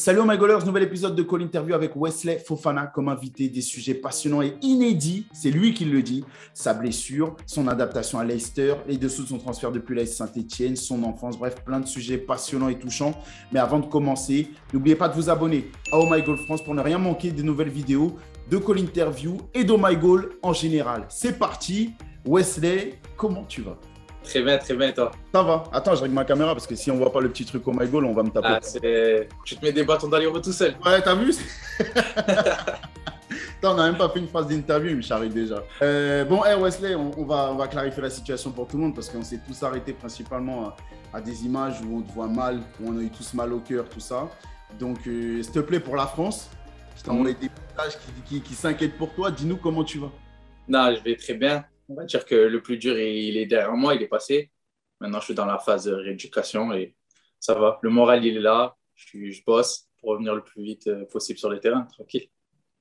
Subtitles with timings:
[0.00, 3.92] Salut my goalers, nouvel épisode de Call Interview avec Wesley Fofana comme invité, des sujets
[3.92, 8.96] passionnants et inédits, c'est lui qui le dit, sa blessure, son adaptation à Leicester, les
[8.96, 12.78] dessous de son transfert depuis l'AS Saint-Etienne, son enfance, bref, plein de sujets passionnants et
[12.78, 13.12] touchants.
[13.52, 16.74] Mais avant de commencer, n'oubliez pas de vous abonner à Oh My Goal France pour
[16.74, 18.16] ne rien manquer des nouvelles vidéos
[18.50, 21.04] de Call Interview et d'Oh My Goal en général.
[21.10, 21.90] C'est parti,
[22.24, 23.76] Wesley, comment tu vas?
[24.30, 25.10] Très bien, très bien, toi.
[25.34, 25.64] Ça va.
[25.72, 27.72] Attends, je règle ma caméra parce que si on voit pas le petit truc au
[27.72, 28.46] my goal, on va me taper.
[28.48, 28.60] Ah,
[29.44, 30.76] tu te mets des bâtons dans les roues tout seul.
[30.86, 31.34] Ouais, t'as vu
[33.58, 35.64] Attends, on n'a même pas fait une phase d'interview, mais j'arrive déjà.
[35.82, 38.94] Euh, bon, hey Wesley, on, va, on va clarifier la situation pour tout le monde
[38.94, 40.76] parce qu'on s'est tous arrêtés principalement
[41.12, 43.58] à, des images où on te voit mal, où on a eu tous mal au
[43.58, 44.28] cœur, tout ça.
[44.78, 46.50] Donc, euh, s'il te plaît, pour la France,
[46.96, 49.32] je t'ai envoyé des messages qui, qui s'inquiètent pour toi.
[49.32, 50.12] Dis-nous comment tu vas.
[50.68, 53.76] Non, je vais très bien on va dire que le plus dur, il est derrière
[53.76, 54.50] moi, il est passé.
[55.00, 56.94] Maintenant, je suis dans la phase de rééducation et
[57.40, 57.78] ça va.
[57.82, 58.76] Le moral, il est là.
[58.94, 62.28] Je, je bosse pour revenir le plus vite euh, possible sur les terrains, tranquille.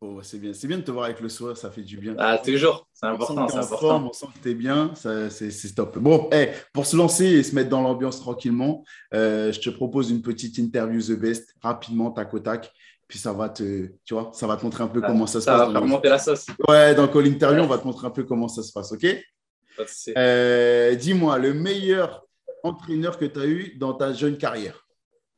[0.01, 0.51] Oh, c'est bien.
[0.63, 2.15] Bien de te voir avec le soir, ça fait du bien.
[2.17, 3.45] Ah, toujours, c'est important.
[3.45, 5.97] On sent, forme, on sent que tu es bien, c'est top.
[5.97, 10.09] Bon, hey, pour se lancer et se mettre dans l'ambiance tranquillement, euh, je te propose
[10.09, 12.71] une petite interview The Best, rapidement, tac au tac.
[13.09, 15.45] Puis ça va te, tu vois, ça va te montrer un peu comment ça se
[15.47, 15.59] passe.
[15.59, 16.45] Ça va remonter la sauce.
[16.67, 19.03] Ouais, dans Call Interview, on va te montrer un peu comment ça se passe, ok?
[20.15, 22.27] Euh, Dis-moi, le meilleur
[22.63, 24.85] entraîneur que tu as eu dans ta jeune carrière?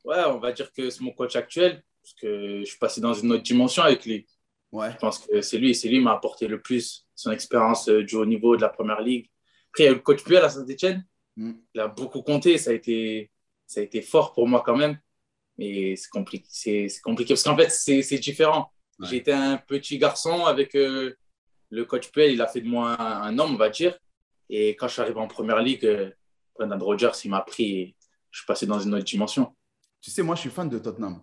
[0.04, 3.14] Ouais, on va dire que c'est mon coach actuel, parce que je suis passé dans
[3.14, 4.26] une autre dimension avec lui.
[4.70, 4.90] Ouais.
[4.92, 8.04] Je pense que c'est lui, c'est lui qui m'a apporté le plus son expérience euh,
[8.04, 9.30] du haut niveau de la première ligue.
[9.70, 11.06] Après, il y a eu le coach Puel à Saint-Etienne.
[11.36, 11.52] Mm.
[11.74, 13.30] Il a beaucoup compté, ça a, été,
[13.66, 14.98] ça a été fort pour moi quand même.
[15.58, 18.72] Mais c'est compliqué, c'est, compliqué parce qu'en fait, c'est, différent.
[19.00, 21.14] J'étais un petit garçon avec euh,
[21.70, 23.98] le coach Puel, il a fait de moi un, homme, on va dire.
[24.48, 26.10] Et quand je suis arrivé en première ligue, euh,
[26.54, 27.96] Brendan Rodgers, il m'a pris et
[28.30, 29.54] je suis passé dans une autre dimension.
[30.00, 31.20] Tu sais, moi, je suis fan de Tottenham.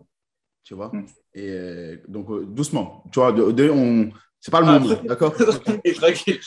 [0.64, 1.05] Tu vois hmm.
[1.33, 3.03] Et euh, donc, doucement.
[3.11, 4.11] Tu vois, de, on...
[4.39, 5.33] c'est pas le ah, moment, d'accord?
[5.33, 6.39] Tranquille.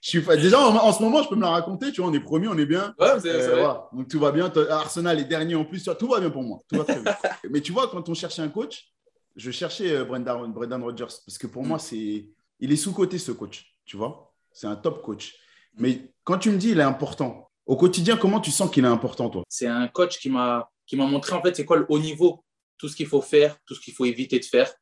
[0.00, 1.92] Je suis Déjà, en, ce moment, je peux me la raconter.
[1.92, 2.94] Tu vois, on est promis, on est bien.
[2.98, 4.52] Ouais, c'est euh, Donc, tout va bien.
[4.70, 5.88] Arsenal est dernier en plus.
[5.98, 6.60] Tout va bien pour moi.
[6.68, 7.14] Tout va très bien.
[7.50, 8.92] Mais tu vois, quand on cherchait un coach,
[9.36, 12.26] je cherchais euh, Brendan, Brendan Rodgers parce que pour moi, c'est
[12.60, 13.74] il est sous-côté ce coach.
[13.84, 15.34] Tu vois, c'est un top coach.
[15.76, 18.88] Mais quand tu me dis il est important, au quotidien, comment tu sens qu'il est
[18.88, 19.42] important, toi?
[19.48, 22.44] C'est un coach qui m'a qui m'a montré en fait c'est quoi le haut niveau,
[22.76, 24.72] tout ce qu'il faut faire, tout ce qu'il faut éviter de faire.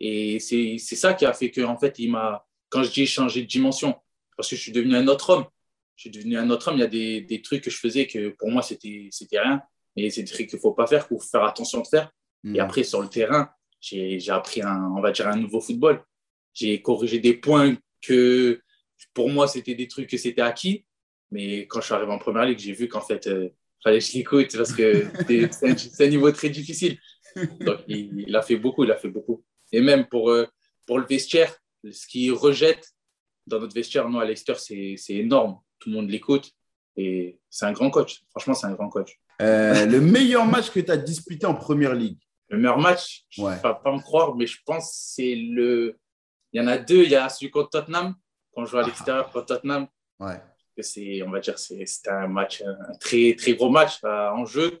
[0.00, 3.42] Et c'est ça qui a fait que en fait il m'a quand je dis changer
[3.42, 3.94] de dimension,
[4.36, 5.46] parce que je suis devenu un autre homme.
[5.96, 6.76] Je suis devenu un autre homme.
[6.76, 9.62] Il y a des, des trucs que je faisais que pour moi, c'était rien.
[9.96, 12.10] Mais c'est des trucs qu'il ne faut pas faire, qu'il faut faire attention de faire.
[12.44, 12.60] Et hmm.
[12.60, 13.50] après, sur le terrain,
[13.80, 16.02] j'ai appris, un, on va dire, un nouveau football.
[16.54, 18.60] J'ai corrigé des points que
[19.14, 20.84] pour moi, c'était des trucs que c'était acquis.
[21.30, 23.48] Mais quand je suis arrivé en première ligue, j'ai vu qu'en fait, il euh,
[23.82, 25.06] fallait que je l'écoute parce que
[25.50, 26.98] c'est un, niveau très difficile.
[27.60, 29.44] Donc, il, a fait beaucoup, il a fait beaucoup.
[29.72, 30.46] Et même pour, euh,
[30.86, 31.56] pour le vestiaire,
[31.90, 32.92] ce qu'il rejette
[33.46, 35.58] dans notre vestiaire, nous, à Leicester, c'est énorme.
[35.78, 36.52] Tout le monde l'écoute.
[36.96, 38.22] Et c'est un grand coach.
[38.30, 39.18] Franchement, c'est un grand coach.
[39.40, 43.42] Euh, le meilleur match que tu as disputé en première ligue Le meilleur match, je
[43.42, 45.98] ne vais pas me croire, mais je pense que c'est le.
[46.52, 47.04] Il y en a deux.
[47.04, 48.14] Il y a celui contre Tottenham,
[48.52, 49.86] quand on joue à l'extérieur contre Tottenham.
[50.20, 50.40] Ouais.
[50.78, 54.80] C'est, on va dire, c'était un match, un très, très gros match euh, en jeu.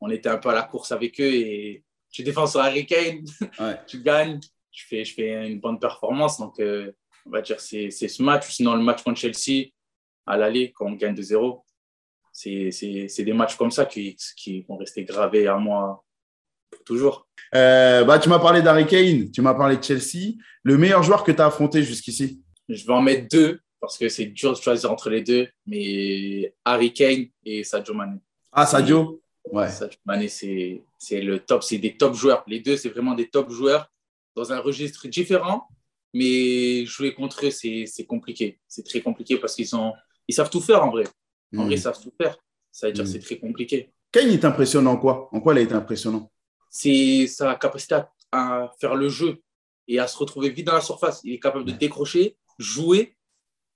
[0.00, 3.24] On était un peu à la course avec eux et tu défends sur Harry Kane,
[3.86, 4.40] tu gagnes,
[4.70, 6.38] je fais, je fais une bonne performance.
[6.38, 6.92] Donc, euh,
[7.26, 8.50] on va dire, c'est ce match.
[8.50, 9.70] Sinon, le match contre Chelsea,
[10.26, 11.64] à l'aller, quand on gagne de 0
[12.32, 16.02] c'est des matchs comme ça qui, qui vont rester gravés à moi
[16.70, 17.28] pour toujours.
[17.54, 20.36] Euh, bah, tu m'as parlé d'Harry Kane, tu m'as parlé de Chelsea.
[20.62, 22.42] Le meilleur joueur que tu as affronté jusqu'ici?
[22.68, 26.54] Je vais en mettre deux parce que c'est dur de choisir entre les deux, mais
[26.64, 28.20] Harry Kane et Sadio Mane.
[28.52, 29.20] Ah, Sadio?
[29.50, 29.68] Ouais.
[29.68, 30.80] Sadio Mane, c'est
[31.20, 32.44] le top, c'est des top joueurs.
[32.46, 33.90] Les deux, c'est vraiment des top joueurs
[34.36, 35.68] dans un registre différent,
[36.12, 38.60] mais jouer contre eux, c'est compliqué.
[38.68, 39.68] C'est très compliqué parce qu'ils
[40.28, 41.04] ils savent tout faire en vrai.
[41.56, 41.82] En vrai, ils hmm.
[41.82, 42.36] savent tout faire.
[42.70, 43.12] Ça veut dire que hmm.
[43.12, 43.92] c'est très compliqué.
[44.10, 45.28] Kane est impressionnant en quoi?
[45.32, 46.30] En quoi il a été impressionnant?
[46.70, 48.00] C'est sa capacité
[48.30, 49.42] à, faire le jeu
[49.88, 51.20] et à se retrouver vite dans la surface.
[51.24, 53.16] Il est capable de décrocher, jouer,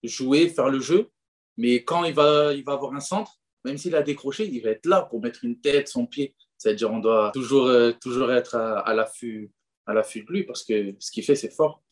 [0.03, 1.11] jouer, faire le jeu.
[1.57, 4.71] Mais quand il va, il va avoir un centre, même s'il a décroché, il va
[4.71, 6.35] être là pour mettre une tête, son pied.
[6.59, 9.51] C'est-à-dire on doit toujours, euh, toujours être à, à l'affût
[9.87, 11.83] de lui parce que ce qu'il fait, c'est fort.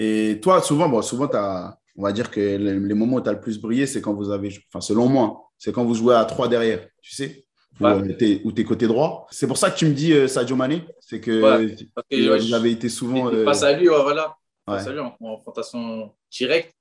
[0.00, 3.32] Et toi, souvent, bon, souvent as, on va dire que les, moments où tu as
[3.32, 6.24] le plus brillé, c'est quand vous avez, enfin, selon moi, c'est quand vous jouez à
[6.24, 7.44] trois derrière, tu sais,
[7.80, 9.26] où tu es, côté droit.
[9.32, 11.74] C'est pour ça que tu me dis euh, Sadio Mané, c'est que,
[12.10, 13.28] vous avez été souvent.
[13.32, 13.44] Euh...
[13.44, 14.36] Face à lui, voilà.
[14.64, 16.72] Face à lui en, confrontation directe.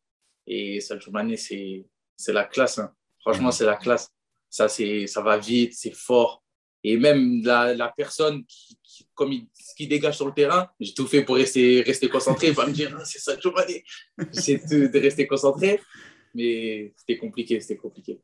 [0.46, 1.88] Et Sadio Mané, c'est
[2.28, 2.78] la classe.
[2.78, 2.92] Hein.
[3.22, 4.10] Franchement, c'est la classe.
[4.48, 6.44] Ça, ça va vite, c'est fort.
[6.84, 8.78] Et même la, la personne qui,
[9.14, 12.54] comme il, ce qui dégage sur le terrain, j'ai tout fait pour rester, rester concentré,
[12.54, 13.60] pas me dire ah, c'est ça toujours
[14.32, 15.82] J'essaie de, de, rester concentré,
[16.34, 18.22] mais c'était compliqué, c'était compliqué.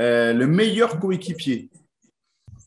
[0.00, 1.68] Euh, le meilleur coéquipier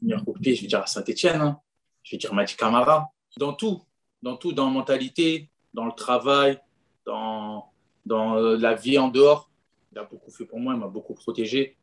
[0.02, 1.60] Le meilleur coéquipier, je vais dire à Saint-Etienne, hein.
[2.04, 3.10] je vais dire Madi Camara.
[3.38, 3.82] Dans tout,
[4.22, 6.60] dans tout, dans la mentalité, dans le travail,
[7.06, 7.72] dans,
[8.06, 9.50] dans la vie en dehors.
[9.92, 11.78] Il a beaucoup fait pour moi, il m'a beaucoup protégé.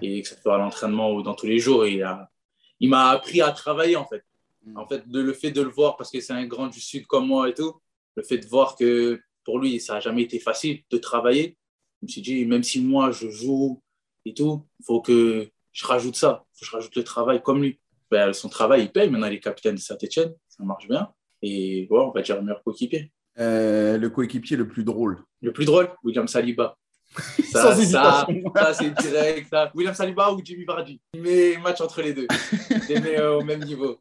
[0.00, 2.30] Et que ce soit à l'entraînement ou dans tous les jours, il m'a
[2.82, 4.22] il appris à travailler en fait.
[4.64, 4.76] Mm.
[4.76, 7.06] En fait, de, le fait de le voir, parce que c'est un grand du Sud
[7.06, 7.74] comme moi et tout,
[8.16, 11.56] le fait de voir que pour lui, ça n'a jamais été facile de travailler,
[12.00, 13.80] je me suis dit, même si moi je joue
[14.24, 17.62] et tout, il faut que je rajoute ça, faut que je rajoute le travail comme
[17.62, 17.78] lui.
[18.10, 19.08] Ben, son travail, il paye.
[19.08, 21.10] Maintenant, il est capitaine de Saint-Etienne, ça marche bien.
[21.40, 23.10] Et voilà, on va dire le meilleur coéquipier.
[23.38, 25.24] Euh, le coéquipier le plus drôle.
[25.40, 26.76] Le plus drôle, William Saliba.
[27.52, 29.48] Ça, ça, ça c'est direct.
[29.50, 29.70] Ça.
[29.74, 31.00] William Saliba ou Jimmy Vardy?
[31.16, 32.26] Mais match entre les deux.
[32.88, 33.98] Les met euh, au même niveau.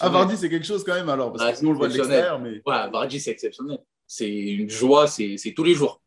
[0.00, 1.32] Ah, Vardy, c'est quelque chose quand même alors.
[1.32, 2.40] Parce que nous, on le voit de l'extérieur.
[2.40, 2.62] Mais...
[2.66, 3.78] Ouais, Vardy, c'est exceptionnel.
[4.06, 6.00] C'est une joie, c'est tous les jours.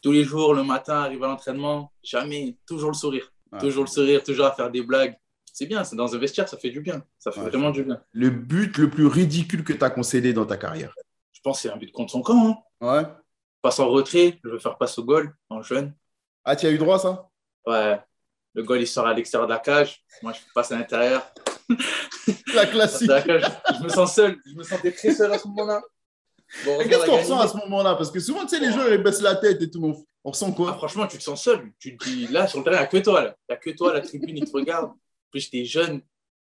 [0.00, 3.32] Tous les jours, le matin, arrive à l'entraînement, jamais, toujours le sourire.
[3.60, 5.16] Toujours le sourire, toujours à faire des blagues.
[5.52, 7.04] C'est bien, c'est dans un vestiaire, ça fait du bien.
[7.18, 8.00] Ça fait vraiment du bien.
[8.12, 10.94] Le but le plus ridicule que tu as concédé dans ta carrière?
[11.32, 12.64] Je pense que c'est un but contre son camp.
[12.80, 12.86] Hein.
[12.86, 13.06] Ouais
[13.62, 15.94] passe en retrait, je veux faire passe au goal en jeune.
[16.44, 17.30] Ah, tu as eu droit ça?
[17.64, 17.98] Ouais.
[18.54, 20.04] Le goal, il sort à l'extérieur de la cage.
[20.22, 21.26] Moi, je passe à l'intérieur.
[22.54, 23.10] La classique.
[23.10, 24.38] je me sens seul.
[24.44, 25.80] Je me sentais très seul à ce moment-là.
[26.64, 27.94] Bon, Qu'est-ce qu'on ressent à ce moment-là?
[27.94, 30.04] Parce que souvent, tu sais, les joueurs, ils baissent la tête et tout.
[30.22, 30.72] On ressent quoi?
[30.74, 31.72] Ah, Franchement, tu te sens seul.
[31.78, 33.22] Tu te dis, là, sur le terrain, il n'y a que toi.
[33.22, 34.92] Il n'y a que toi, la tribune, ils te regardent.
[35.30, 36.02] Puis j'étais jeune.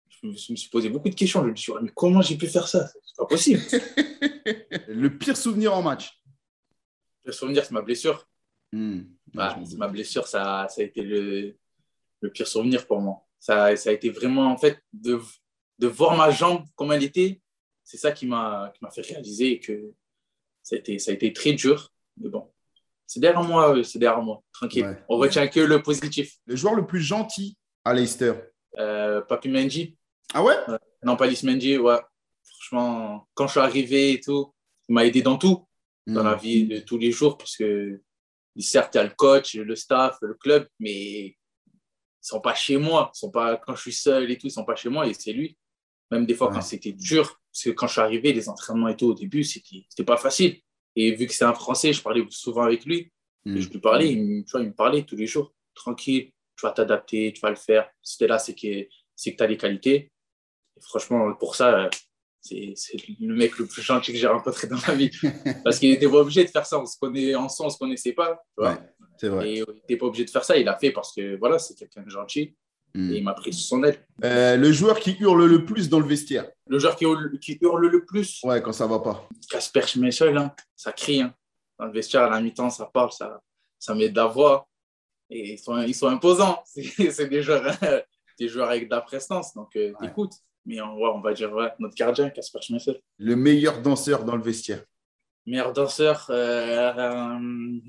[0.09, 1.43] Je me suis posé beaucoup de questions.
[1.43, 2.87] Je me suis dit, mais comment j'ai pu faire ça?
[2.87, 3.61] C'est pas possible.
[4.87, 6.22] le pire souvenir en match
[7.23, 8.27] le souvenir, c'est ma blessure.
[8.71, 9.03] Hmm.
[9.33, 11.55] ma blessure, ça, ça a été le,
[12.21, 13.23] le, pire souvenir pour moi.
[13.39, 15.19] Ça, ça a été vraiment, en fait, de,
[15.79, 17.39] de voir ma jambe comme elle était,
[17.83, 19.93] c'est ça qui m'a fait réaliser que
[20.63, 21.91] ça a, été, ça a été très dur.
[22.17, 22.49] Mais bon,
[23.05, 24.97] c'est derrière moi, euh, c'est derrière moi, tranquille.
[25.09, 26.37] On retient que le positif.
[26.45, 28.33] Le joueur le plus gentil à Leicester
[28.79, 29.97] euh, Papi Mendy.
[30.33, 30.55] Ah ouais?
[31.03, 31.99] Non, pas Mendy, ouais.
[32.43, 34.53] Franchement, quand je suis arrivé et tout,
[34.87, 35.67] il m'a aidé dans tout
[36.07, 36.39] dans la mm.
[36.39, 38.01] vie de tous les jours parce que
[38.57, 41.37] certes, il y a le coach, le staff, le club, mais ils
[42.21, 43.11] sont pas chez moi.
[43.15, 45.13] Ils sont pas, quand je suis seul et tout, ils sont pas chez moi et
[45.13, 45.57] c'est lui.
[46.11, 48.95] Même des fois, quand c'était dur, parce que quand je suis arrivé, les entraînements et
[48.95, 50.59] tout, au début, c'était, c'était pas facile.
[50.95, 53.11] Et vu que c'est un Français, je parlais souvent avec lui.
[53.45, 53.59] Mm.
[53.59, 55.53] je lui parlais, il, tu vois, il me parlait tous les jours.
[55.73, 57.89] Tranquille, tu vas t'adapter, tu vas le faire.
[58.01, 60.11] C'était là, c'est que, c'est que tu as les qualités.
[60.77, 61.89] Et franchement, pour ça,
[62.43, 62.75] c'est
[63.21, 65.09] le mec le plus gentil que j'ai rencontré dans ma vie.
[65.63, 66.79] Parce qu'il n'était pas obligé de faire ça.
[66.79, 68.43] On se connaît ensemble, on ne se connaissait pas.
[69.17, 69.49] c'est vrai.
[69.49, 70.57] Et il n'était pas obligé de faire ça.
[70.57, 72.53] Il l'a fait parce que voilà, c'est quelqu'un de gentil.
[72.93, 73.11] Hmm.
[73.11, 73.97] Et il m'a pris sous son aide.
[74.23, 77.57] Euh, le joueur qui hurle le plus dans le vestiaire Le joueur qui hurle, qui
[77.61, 79.27] hurle le plus Ouais, quand ça va pas.
[79.49, 80.53] Casper Schmeichel, hein.
[80.75, 81.21] ça crie.
[81.21, 81.33] Hein.
[81.79, 83.41] Dans le vestiaire, à la mi-temps, ça parle, ça,
[83.79, 84.67] ça met de la voix.
[85.29, 86.61] Et ils sont, ils sont imposants.
[86.75, 87.75] C'est des joueurs,
[88.39, 89.55] des joueurs avec de la prestance.
[89.55, 90.33] Donc, euh, écoute
[90.65, 92.99] mais on, on va dire ouais, notre gardien, Casper Schmeichel.
[93.17, 94.83] Le meilleur danseur dans le vestiaire
[95.45, 97.79] Meilleur danseur euh, euh,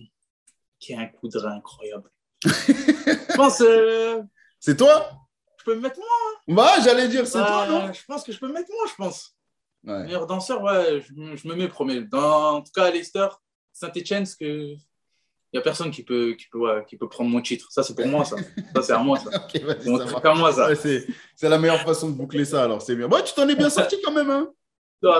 [0.80, 2.10] qui a un coup de rein incroyable.
[2.44, 3.60] je pense.
[3.60, 4.22] Euh,
[4.58, 5.12] c'est toi?
[5.58, 6.08] Je peux me mettre moi.
[6.08, 6.54] Hein.
[6.54, 7.92] Bah, j'allais dire, c'est toi, non?
[7.92, 9.36] Je pense que je peux me mettre moi, je pense.
[9.84, 12.00] Meilleur danseur, ouais, je, je, me mets premier.
[12.02, 13.28] Dans, en tout cas, à Leicester,
[13.72, 14.74] Saint-Etienne, ce que
[15.54, 17.68] n'y a personne qui peut, qui, peut, qui peut prendre mon titre.
[17.70, 18.36] Ça, c'est pour moi, ça.
[18.74, 19.30] Ça, c'est à moi, ça.
[19.52, 20.74] c'est moi, ça.
[20.74, 23.08] c'est, la meilleure façon de boucler ça, alors c'est bien.
[23.08, 24.50] Bon, tu t'en es bien sorti quand même, hein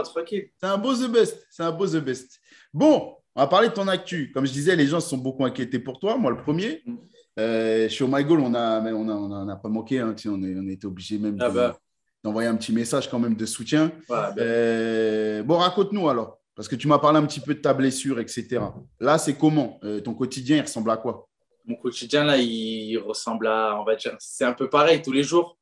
[0.05, 0.49] tranquille.
[0.61, 1.47] C'est un beau The Best.
[1.51, 2.41] C'est un beau The Best.
[2.73, 4.31] Bon, on va parler de ton actu.
[4.33, 6.17] Comme je disais, les gens se sont beaucoup inquiétés pour toi.
[6.17, 6.83] Moi, le premier.
[6.87, 6.97] Mm.
[7.41, 9.99] Euh, sur My Goal, on n'a on a, on a, pas manqué.
[9.99, 11.79] Hein, on, est, on était obligé même ah bah.
[12.23, 13.91] d'envoyer un petit message quand même de soutien.
[14.09, 14.35] Ben.
[14.39, 16.39] Euh, bon, raconte-nous alors.
[16.55, 18.61] Parce que tu m'as parlé un petit peu de ta blessure, etc.
[19.01, 19.81] Là, c'est comment?
[19.83, 21.29] Euh, Ton quotidien, il ressemble à quoi?
[21.65, 25.25] Mon quotidien, là, il ressemble à, on va dire, c'est un peu pareil tous les
[25.25, 25.59] jours.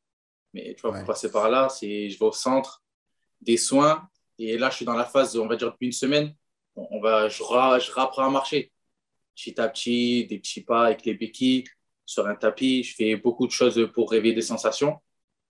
[0.53, 2.83] Mais tu vois, pour passer par là, c'est, je vais au centre,
[3.41, 4.07] des soins.
[4.39, 6.35] Et là, je suis dans la phase, on va dire, depuis une semaine,
[6.75, 7.43] on va, je, je
[7.93, 8.71] reprends à marcher.
[9.35, 11.65] Petit à petit, des petits pas avec les béquilles,
[12.05, 12.83] sur un tapis.
[12.83, 14.99] Je fais beaucoup de choses pour réveiller des sensations.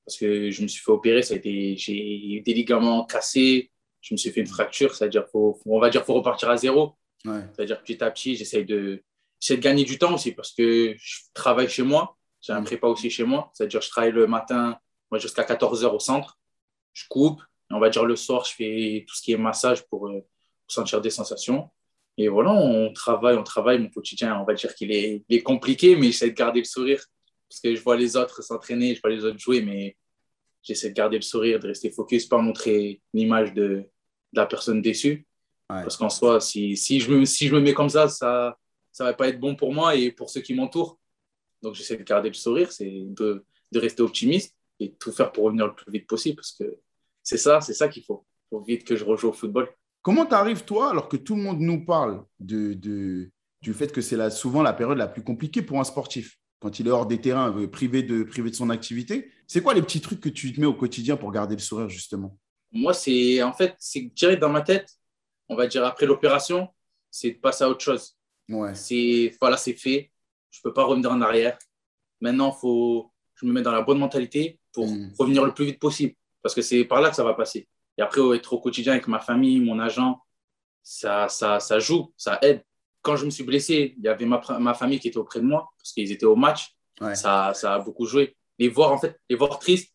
[0.05, 3.72] Parce que je me suis fait opérer, ça a été, j'ai eu des ligaments cassés,
[4.03, 6.97] je me suis fait une fracture, c'est-à-dire faut, on va dire faut repartir à zéro.
[7.25, 9.03] C'est-à-dire petit à petit, j'essaie de,
[9.49, 12.65] de gagner du temps aussi parce que je travaille chez moi, j'ai un mm.
[12.65, 14.77] prépa aussi chez moi, c'est-à-dire je travaille le matin
[15.15, 16.39] jusqu'à 14h au centre,
[16.93, 17.41] je coupe,
[17.71, 20.21] et on va dire le soir, je fais tout ce qui est massage pour, euh,
[20.67, 21.69] sentir des sensations.
[22.17, 25.97] Et voilà, on travaille, on travaille, mon quotidien, on va dire qu'il est, est, compliqué,
[25.97, 27.05] mais j'essaie de garder le sourire
[27.49, 29.97] parce que je vois les autres s'entraîner, je vois les autres jouer, mais
[30.63, 33.85] j'essaie de garder le sourire, de rester focus, pas montrer l'image de,
[34.33, 35.27] de, la personne déçue.
[35.69, 38.59] Parce qu'en soi, si, si, je me, si je me mets comme ça, ça
[39.01, 40.99] ne va pas être bon pour moi et pour ceux qui m'entourent.
[41.63, 45.45] Donc, j'essaie de garder le sourire, c'est de, de, rester optimiste et tout faire pour
[45.45, 46.79] revenir le plus vite possible parce que
[47.23, 48.27] c'est ça, c'est ça qu'il faut.
[48.47, 49.69] Il faut vite que je rejoue au football.
[50.03, 53.31] Comment t'arrives, toi, alors que tout le monde nous parle de, de
[53.63, 56.87] du fait que c'est souvent la période la plus compliquée pour un sportif quand il
[56.87, 59.31] est hors des terrains, euh, privé de, privé de son activité?
[59.49, 61.89] C'est quoi les petits trucs que tu te mets au quotidien pour garder le sourire,
[61.89, 62.39] justement?
[62.73, 64.99] Moi, c'est en fait, c'est direct dans ma tête,
[65.49, 66.69] on va dire après l'opération,
[67.11, 68.17] c'est de passer à autre chose.
[68.49, 68.75] Ouais.
[68.75, 70.11] C'est voilà, c'est fait.
[70.51, 71.59] Je ne peux pas revenir en arrière.
[72.21, 75.13] Maintenant, faut, je me mets dans la bonne mentalité pour hmm.
[75.19, 76.15] revenir le plus vite possible.
[76.43, 77.69] Parce que c'est par là que ça va passer.
[77.99, 80.21] Et après, être au quotidien avec ma famille, mon agent,
[80.83, 82.65] ça, ça, ça joue, ça aide
[83.03, 85.45] quand je me suis blessé, il y avait ma, ma famille qui était auprès de
[85.45, 86.75] moi parce qu'ils étaient au match.
[87.15, 88.37] Ça, ça a beaucoup joué.
[88.61, 89.93] Les voir, en fait, les voir tristes,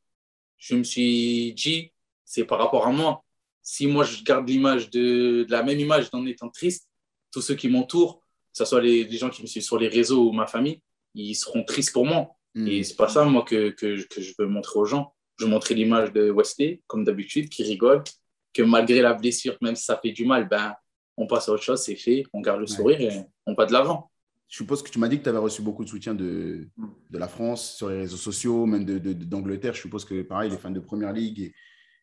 [0.58, 1.94] je me suis dit,
[2.28, 3.24] c'est par rapport à moi.
[3.64, 6.88] Si moi, je garde l'image de, de, la même image en étant triste,
[7.32, 9.88] tous ceux qui m'entourent, que ce soit les, les, gens qui me suivent sur les
[9.88, 10.82] réseaux ou ma famille,
[11.16, 12.36] ils seront tristes pour moi.
[12.54, 12.68] Hmm.
[12.68, 15.14] Et c'est pas ça, moi, que, que, que, je veux montrer aux gens.
[15.38, 18.04] Je veux montrer l'image de Wesley, comme d'habitude, qui rigole,
[18.54, 20.74] que malgré la blessure, même si ça fait du mal, ben,
[21.16, 23.74] on passe à autre chose, c'est fait, on garde le sourire et on va de
[23.74, 24.12] l'avant.
[24.50, 26.88] Je suppose que tu m'as dit que tu avais reçu beaucoup de soutien de, mm.
[27.10, 29.72] de la France sur les réseaux sociaux, même d'Angleterre.
[29.72, 31.54] De, je suppose que pareil, les fans de Première Ligue, et,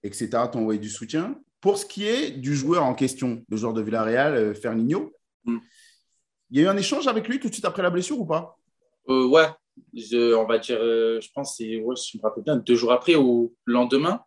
[0.05, 1.41] etc., t'ont envoyé du soutien.
[1.61, 5.13] Pour ce qui est du joueur en question, le joueur de Villarreal, euh, Fernino,
[5.45, 5.59] mm.
[6.51, 8.27] il y a eu un échange avec lui tout de suite après la blessure ou
[8.27, 8.59] pas?
[9.09, 9.49] Euh, Ouais,
[9.95, 12.93] je, on va dire, euh, je pense, c'est, ouais, je me rappelle bien, deux jours
[12.93, 14.23] après ou le lendemain,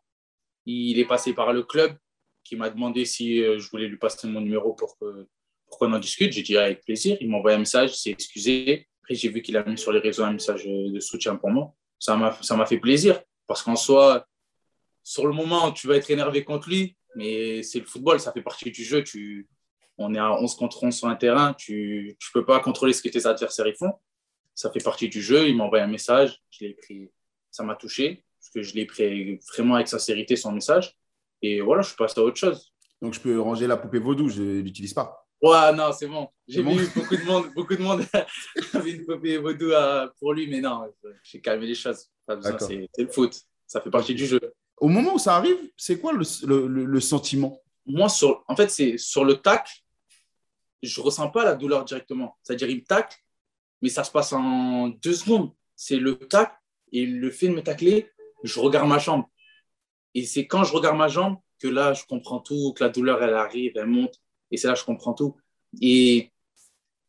[0.66, 1.96] il est passé par le club
[2.44, 6.34] qui m'a demandé si euh, je voulais lui passer mon numéro pour qu'on en discute.
[6.34, 7.18] J'ai dit avec plaisir.
[7.22, 8.88] Il m'a envoyé un message, il s'est excusé.
[9.04, 11.74] Après, j'ai vu qu'il a mis sur les réseaux un message de soutien pour moi.
[12.00, 14.28] Ça m'a fait plaisir parce qu'en soi,
[15.08, 18.42] sur le moment, tu vas être énervé contre lui, mais c'est le football, ça fait
[18.42, 19.06] partie du jeu.
[19.06, 19.48] Tu,
[19.98, 23.02] on est à 11 contre 11 sur un terrain, tu ne peux pas contrôler ce
[23.02, 23.94] que tes adversaires font.
[24.54, 25.48] Ça fait partie du jeu.
[25.48, 27.10] Il m'a envoyé un message, je l'ai pris,
[27.52, 30.98] ça m'a touché, parce que je l'ai pris vraiment avec sincérité son message.
[31.42, 32.74] Et voilà, je passe à autre chose.
[33.02, 35.26] Donc, je peux ranger la poupée vaudou, je ne l'utilise pas.
[35.42, 36.28] Ouais, non, c'est bon.
[36.50, 38.04] J'ai vu beaucoup de monde, beaucoup de monde
[38.74, 39.72] avait une poupée vaudou
[40.20, 40.92] pour lui, mais non,
[41.24, 42.10] j'ai calmé les choses.
[42.60, 44.42] C'est le foot, ça fait partie du jeu.
[44.78, 47.62] Au moment où ça arrive, c'est quoi le, sentiment?
[47.86, 49.84] Moi, sur, en fait, c'est sur le tac,
[50.84, 52.38] je ressens pas la douleur directement.
[52.44, 53.18] C'est-à-dire, il me tacle,
[53.82, 55.52] mais ça se passe en deux secondes.
[55.76, 56.54] C'est le tac
[56.92, 58.10] et le fait de me tacler,
[58.44, 59.30] je regarde ma chambre.
[60.14, 63.24] Et c'est quand je regarde ma jambe que là, je comprends tout, que la douleur,
[63.24, 64.22] elle arrive, elle monte.
[64.52, 65.36] Et c'est là que je comprends tout.
[65.82, 66.32] Et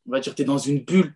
[0.07, 1.15] on va dire, tu es dans une bulle.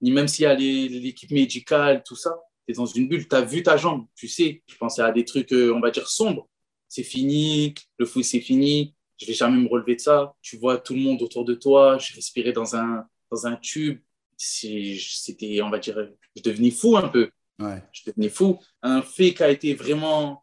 [0.00, 3.28] Ni même s'il y a l'équipe médicale, tout ça, tu es dans une bulle.
[3.28, 4.62] Tu as vu ta jambe, tu sais.
[4.66, 6.48] Je pensais à des trucs, euh, on va dire, sombres.
[6.88, 8.94] C'est fini, le foot, c'est fini.
[9.18, 10.34] Je vais jamais me relever de ça.
[10.42, 11.98] Tu vois tout le monde autour de toi.
[11.98, 14.00] Je respirais dans un, dans un tube.
[14.36, 15.96] C'était, on va dire,
[16.34, 17.30] je devenais fou un peu.
[17.58, 17.82] Ouais.
[17.92, 18.58] Je devenais fou.
[18.82, 20.42] Un fait qui a été vraiment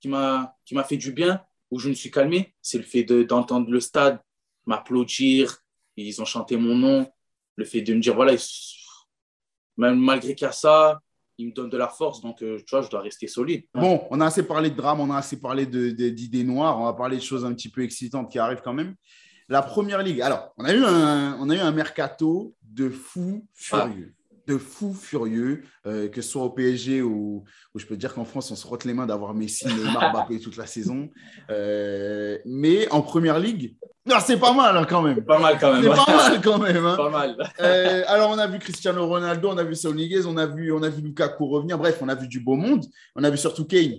[0.00, 3.04] qui m'a qui m'a fait du bien, où je me suis calmé, c'est le fait
[3.04, 4.20] d'entendre le stade
[4.64, 5.62] m'applaudir,
[5.96, 7.10] ils ont chanté mon nom,
[7.56, 8.34] le fait de me dire, voilà,
[9.76, 11.00] même malgré qu'il y a ça,
[11.38, 13.64] ils me donnent de la force, donc euh, tu vois, je dois rester solide.
[13.74, 16.92] Bon, on a assez parlé de drame, on a assez parlé d'idées noires, on va
[16.92, 18.94] parler de choses un petit peu excitantes qui arrivent quand même.
[19.48, 23.46] La première ligue, alors, on a eu un, on a eu un mercato de fou
[23.54, 24.14] furieux
[24.48, 28.50] de fou furieux, euh, que ce soit au PSG ou, je peux dire qu'en France,
[28.50, 31.10] on se rote les mains d'avoir Messi, Neymar, Mbappé toute la saison.
[31.50, 33.76] Euh, mais en première ligue,
[34.24, 35.22] c'est pas mal hein, quand même.
[35.22, 35.82] Pas mal quand même.
[35.82, 36.86] C'est pas mal quand même.
[36.86, 36.96] Hein.
[36.96, 37.36] Pas mal.
[37.60, 40.72] Euh, alors, on a vu Cristiano Ronaldo, on a vu Saul Niguez, on a vu,
[40.72, 41.76] on a vu Lukaku revenir.
[41.76, 42.86] Bref, on a vu du beau monde.
[43.14, 43.96] On a vu surtout Kane.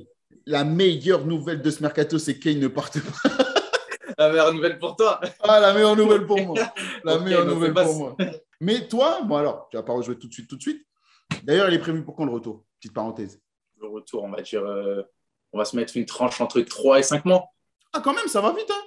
[0.48, 3.30] La meilleure nouvelle de ce mercato, c'est Kane ne parte pas.
[4.18, 5.22] La meilleure nouvelle pour toi.
[5.42, 6.58] Ah, la meilleure nouvelle pour moi.
[7.06, 8.18] La meilleure nouvelle pour moi.
[8.60, 10.86] Mais toi, bon alors, tu vas pas rejouer tout de suite, tout de suite.
[11.44, 12.66] D'ailleurs, il est prévu pour quand le retour?
[12.80, 13.42] Petite parenthèse.
[13.80, 15.02] Le retour, on va dire, euh,
[15.54, 17.46] on va se mettre une tranche entre 3 et 5 mois.
[17.94, 18.84] Ah, quand même, ça va vite, hein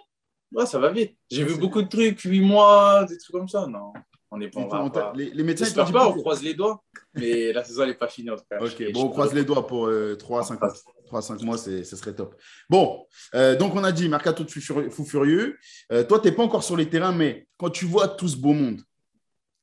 [0.52, 1.16] Ouais, ça va vite.
[1.30, 3.66] J'ai vu beaucoup de trucs, 8 mois, des trucs comme ça.
[3.66, 3.92] Non,
[4.30, 5.12] on n'est pas.
[5.14, 5.64] les, les, médecins.
[5.64, 6.82] J'espère pas, on croise les doigts.
[7.14, 8.60] Mais la saison, n'est pas finie en tout cas.
[8.60, 10.72] Ok, bon, on croise les doigts pour 3 à 5 mois.
[11.12, 12.34] 3 5 mois, ce serait top.
[12.70, 15.58] Bon, euh, donc on a dit Mercato de fou furieux.
[15.92, 18.36] Euh, toi, tu n'es pas encore sur les terrains, mais quand tu vois tout ce
[18.36, 18.80] beau monde,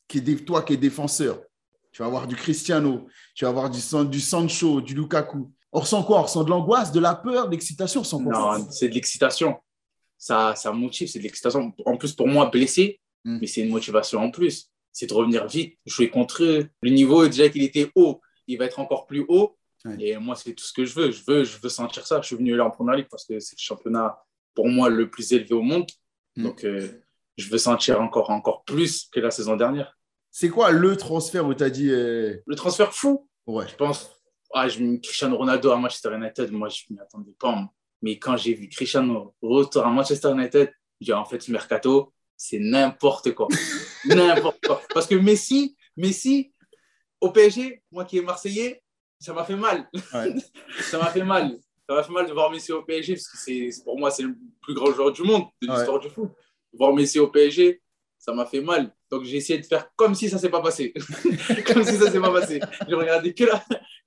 [0.09, 1.39] qui est, toi qui es défenseur,
[1.91, 5.51] tu vas avoir du Cristiano, tu vas avoir du, du Sancho, du Lukaku.
[5.71, 8.93] On ressent quoi On ressent de l'angoisse, de la peur, de l'excitation Non, c'est de
[8.93, 9.57] l'excitation.
[10.17, 11.71] Ça, ça motive, c'est de l'excitation.
[11.85, 13.37] En plus, pour moi, blessé, hmm.
[13.39, 14.69] mais c'est une motivation en plus.
[14.91, 16.67] C'est de revenir vite, jouer contre eux.
[16.81, 19.55] Le niveau, déjà qu'il était haut, il va être encore plus haut.
[19.99, 21.11] Et moi, c'est tout ce que je veux.
[21.11, 22.19] Je veux, je veux sentir ça.
[22.21, 24.17] Je suis venu là en première ligue parce que c'est le championnat,
[24.53, 25.89] pour moi, le plus élevé au monde.
[26.35, 26.43] Mm.
[26.43, 27.01] Donc, euh,
[27.37, 29.97] je veux sentir encore, encore plus que la saison dernière.
[30.31, 31.89] C'est quoi le transfert où tu as dit.
[31.89, 33.67] Euh, le transfert fou Ouais.
[33.67, 34.11] Je pense.
[34.53, 37.69] Ah, je, Cristiano Ronaldo à Manchester United, moi, je ne m'y attendais pas.
[38.01, 40.71] Mais quand j'ai vu Cristiano retour à Manchester United,
[41.01, 43.47] j'ai en fait, ce mercato, c'est n'importe quoi.
[44.05, 44.81] n'importe quoi.
[44.93, 46.53] Parce que Messi, Messi,
[47.19, 48.81] au PSG, moi qui est Marseillais,
[49.19, 49.89] ça m'a fait mal.
[50.81, 51.57] ça m'a fait mal.
[51.87, 54.23] Ça m'a fait mal de voir Messi au PSG, parce que c'est, pour moi, c'est
[54.23, 56.31] le plus grand joueur du monde, de l'histoire du foot.
[56.73, 57.81] Voir Messi au PSG,
[58.17, 58.93] ça m'a fait mal.
[59.09, 60.93] Donc j'ai essayé de faire comme si ça ne s'est pas passé.
[61.65, 62.59] comme si ça ne s'est pas passé.
[62.87, 63.59] J'ai regardé que la,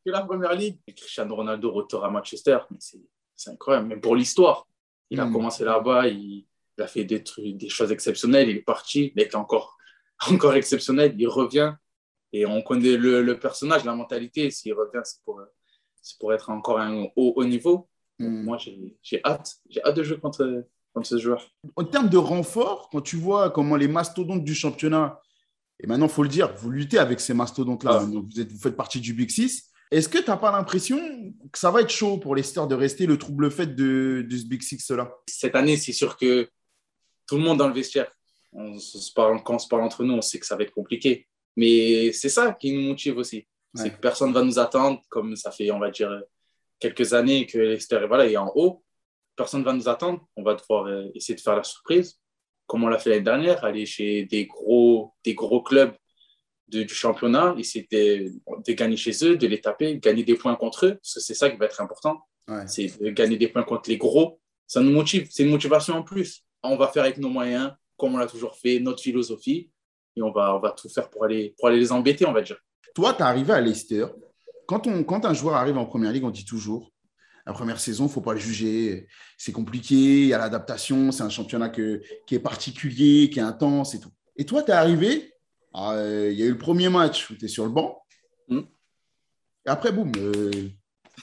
[0.05, 0.79] que la première ligue.
[0.87, 4.67] Et Cristiano Ronaldo retour à Manchester, c'est, incroyable, même pour l'histoire.
[5.11, 5.33] Il a hmm.
[5.33, 6.47] commencé là-bas, il,
[6.79, 9.77] a fait des, trucs, des choses exceptionnelles, il est parti, il est encore,
[10.31, 11.75] encore exceptionnel, il revient.
[12.33, 14.51] Et on connaît le, personnage, la mentalité.
[14.51, 15.43] S'il revient, c'est pour,
[16.19, 17.89] pour être encore un haut, haut niveau.
[18.19, 18.45] Hmm.
[18.45, 18.59] Moi,
[19.03, 19.57] j'ai hâte.
[19.69, 21.51] J'ai hâte de jouer contre, contre ce joueur.
[21.77, 25.21] En termes de renfort, quand tu vois comment les mastodontes du championnat,
[25.81, 28.77] et maintenant, il faut le dire, vous luttez avec ces mastodontes-là, vous, êtes, vous faites
[28.77, 29.71] partie du Big Six.
[29.91, 30.99] Est-ce que tu n'as pas l'impression
[31.51, 34.45] que ça va être chaud pour Stars de rester le trouble fait de, de ce
[34.47, 35.13] Big Six-là?
[35.27, 36.49] Cette année, c'est sûr que
[37.27, 38.11] tout le monde dans le vestiaire,
[38.53, 40.73] on se parle, quand on se parle entre nous, on sait que ça va être
[40.73, 41.27] compliqué.
[41.57, 43.47] Mais c'est ça qui nous motive aussi.
[43.75, 46.23] C'est que personne ne va nous attendre, comme ça fait, on va dire,
[46.79, 48.85] quelques années que voilà, est en haut.
[49.37, 50.27] Personne ne va nous attendre.
[50.37, 52.21] On va devoir euh, essayer de faire la surprise,
[52.67, 55.95] comme on l'a fait l'année dernière, aller chez des gros, des gros clubs
[56.69, 58.33] du championnat, essayer de,
[58.67, 61.35] de, gagner chez eux, de les taper, gagner des points contre eux, parce que c'est
[61.35, 62.23] ça qui va être important.
[62.67, 64.41] C'est de gagner des points contre les gros.
[64.67, 66.45] Ça nous motive, c'est une motivation en plus.
[66.63, 69.71] On va faire avec nos moyens, comme on l'a toujours fait, notre philosophie
[70.17, 72.43] et on va, on va tout faire pour aller, pour aller les embêter, on va
[72.43, 72.57] dire.
[72.95, 74.07] Toi, tu es arrivé à Leicester.
[74.67, 76.93] Quand, on, quand un joueur arrive en première ligue, on dit toujours
[77.47, 79.09] la première saison, il ne faut pas le juger.
[79.37, 83.43] C'est compliqué, il y a l'adaptation, c'est un championnat que, qui est particulier, qui est
[83.43, 84.13] intense et tout.
[84.37, 85.33] Et toi, tu es arrivé,
[85.75, 88.03] ah, euh, il y a eu le premier match où tu es sur le banc.
[88.49, 88.63] Hmm.
[89.67, 90.51] Et après, boum, euh,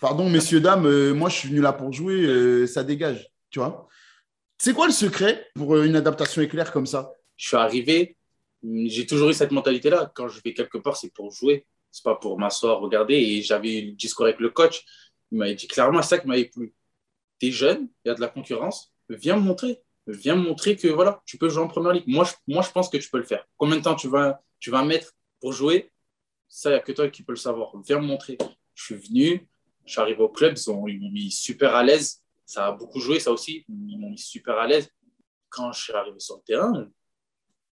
[0.01, 3.87] pardon, messieurs, dames, euh, moi, je suis venu là pour jouer, ça dégage, tu vois.
[4.57, 7.13] C'est quoi le secret pour une adaptation éclair comme ça?
[7.37, 8.17] Je suis arrivé,
[8.61, 10.11] j'ai toujours eu cette mentalité-là.
[10.13, 11.65] Quand je vais quelque part, c'est pour jouer.
[11.91, 13.15] C'est pas pour m'asseoir, regarder.
[13.15, 14.83] Et j'avais eu le discours avec le coach.
[15.31, 16.73] Il m'avait dit clairement ça qui m'avait plu.
[17.39, 18.93] T'es jeune, il y a de la concurrence.
[19.09, 19.81] Viens me montrer.
[20.07, 22.07] Viens me montrer que voilà, tu peux jouer en première ligue.
[22.07, 23.45] Moi, je, moi, je pense que tu peux le faire.
[23.57, 25.91] Combien de temps tu vas, tu vas mettre pour jouer?
[26.47, 27.71] Ça, il n'y a que toi qui peux le savoir.
[27.85, 28.37] Viens me montrer.
[28.73, 29.47] Je suis venu,
[29.85, 32.23] je suis arrivé au club, ils m'ont mis super à l'aise.
[32.45, 33.65] Ça a beaucoup joué, ça aussi.
[33.69, 34.89] Ils m'ont mis super à l'aise.
[35.49, 36.89] Quand je suis arrivé sur le terrain,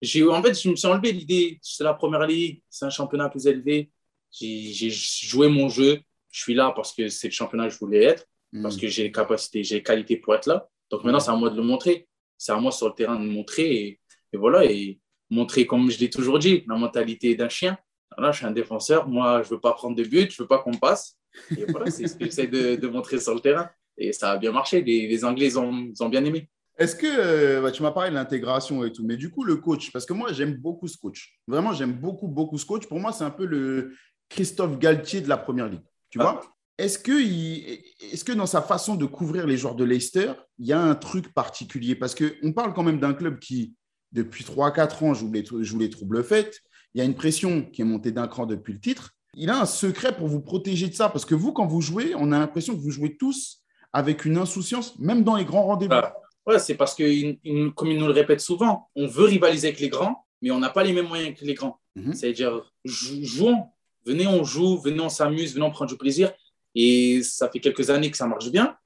[0.04, 3.46] en fait, je me suis enlevé l'idée, c'est la première ligue, c'est un championnat plus
[3.46, 3.90] élevé.
[4.30, 6.00] J'ai joué mon jeu.
[6.34, 8.62] Je suis là parce que c'est le championnat que je voulais être, hmm.
[8.62, 10.68] parce que j'ai les capacités, j'ai les qualités pour être là.
[10.90, 12.08] Donc maintenant, c'est à moi de le montrer.
[12.36, 14.00] C'est à moi sur le terrain de montrer.
[14.32, 14.98] Et, voilà, et
[15.30, 17.78] montrer, comme je l'ai toujours dit, la mentalité d'un chien.
[18.18, 19.08] Là, je suis un défenseur.
[19.08, 21.16] Moi, je ne veux pas prendre de but, je ne veux pas qu'on passe.
[21.56, 23.70] Et voilà, c'est ce que j'essaie de, montrer sur le terrain.
[23.96, 24.82] Et ça a bien marché.
[24.82, 26.48] Les, Anglais ont, ont bien aimé.
[26.76, 29.54] Est-ce que euh, bah, tu m'as parlé de l'intégration et tout, mais du coup, le
[29.56, 31.38] coach, parce que moi, j'aime beaucoup ce coach.
[31.46, 32.88] Vraiment, j'aime beaucoup, beaucoup ce coach.
[32.88, 33.94] Pour moi, c'est un peu le
[34.28, 35.84] Christophe Galtier de la première ligue.
[36.14, 36.42] Tu vois?
[36.44, 36.48] Ah.
[36.78, 40.72] Est-ce que, est que dans sa façon de couvrir les joueurs de Leicester, il y
[40.72, 41.96] a un truc particulier?
[41.96, 43.74] Parce qu'on parle quand même d'un club qui,
[44.12, 46.60] depuis 3-4 ans, joue les, joue les troubles faits.
[46.94, 49.10] Il y a une pression qui est montée d'un cran depuis le titre.
[49.34, 51.08] Il a un secret pour vous protéger de ça.
[51.08, 54.36] Parce que vous, quand vous jouez, on a l'impression que vous jouez tous avec une
[54.36, 55.94] insouciance, même dans les grands rendez-vous.
[55.94, 56.14] Ah.
[56.46, 59.88] Ouais, c'est parce que, comme ils nous le répètent souvent, on veut rivaliser avec les
[59.88, 61.80] grands, mais on n'a pas les mêmes moyens que les grands.
[61.96, 62.14] Mhm.
[62.14, 63.64] C'est-à-dire, jouons,
[64.04, 66.32] venez, on joue, venez, on s'amuse, venez, on prend du plaisir.
[66.74, 68.76] Et ça fait quelques années que ça marche bien.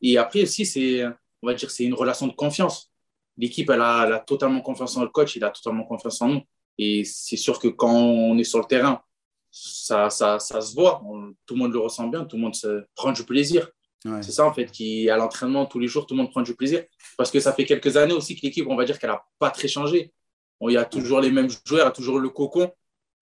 [0.00, 1.04] Et après aussi, c'est,
[1.42, 2.90] on va dire, c'est une relation de confiance.
[3.36, 6.28] L'équipe, elle a, elle a, totalement confiance en le coach, il a totalement confiance en
[6.28, 6.42] nous.
[6.78, 9.02] Et c'est sûr que quand on est sur le terrain,
[9.50, 11.00] ça, ça, ça se voit,
[11.46, 13.68] tout le monde le ressent bien, tout le monde se prend du plaisir.
[14.20, 16.54] C'est ça, en fait, qui, à l'entraînement, tous les jours, tout le monde prend du
[16.54, 16.84] plaisir.
[17.16, 19.50] Parce que ça fait quelques années aussi que l'équipe, on va dire qu'elle n'a pas
[19.50, 20.12] très changé.
[20.60, 22.70] il y a toujours les mêmes joueurs, il y a toujours le cocon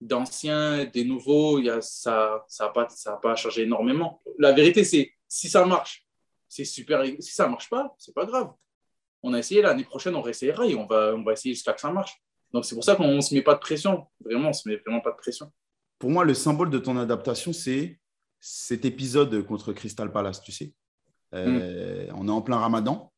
[0.07, 1.59] d'anciens, des nouveaux.
[1.59, 4.21] Y a, ça n'a pas, ça pas changé énormément.
[4.37, 6.05] La vérité, c'est si ça marche,
[6.47, 7.03] c'est super.
[7.19, 8.51] Si ça ne marche pas, c'est pas grave.
[9.23, 11.81] On a essayé, l'année prochaine, on réessayera et on va, on va essayer jusqu'à que
[11.81, 12.21] ça marche.
[12.51, 14.05] Donc, c'est pour ça qu'on ne se met pas de pression.
[14.23, 15.51] Vraiment, on ne se met vraiment pas de pression.
[15.97, 17.99] Pour moi, le symbole de ton adaptation, c'est
[18.39, 20.73] cet épisode contre Crystal Palace, tu sais.
[21.33, 22.15] Euh, mm.
[22.15, 23.11] On est en plein ramadan.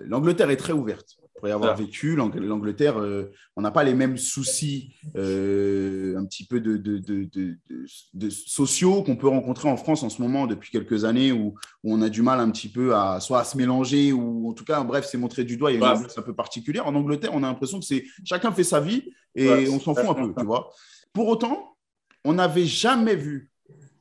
[0.00, 1.16] L'Angleterre est très ouverte.
[1.38, 2.16] Pour y avoir vécu.
[2.16, 9.02] L'Angleterre, euh, on n'a pas les mêmes soucis euh, un petit peu de, de, sociaux
[9.02, 12.22] qu'on peut rencontrer en France en ce moment depuis quelques années où, on a du
[12.22, 15.18] mal un petit peu à soit à se mélanger ou en tout cas, bref, c'est
[15.18, 15.70] montré du doigt.
[15.70, 16.86] Il y a une ambiance un peu particulière.
[16.86, 20.06] En Angleterre, on a l'impression que c'est chacun fait sa vie et on s'en fout
[20.08, 20.70] un peu, tu vois.
[21.12, 21.76] Pour autant,
[22.24, 23.50] on n'avait jamais vu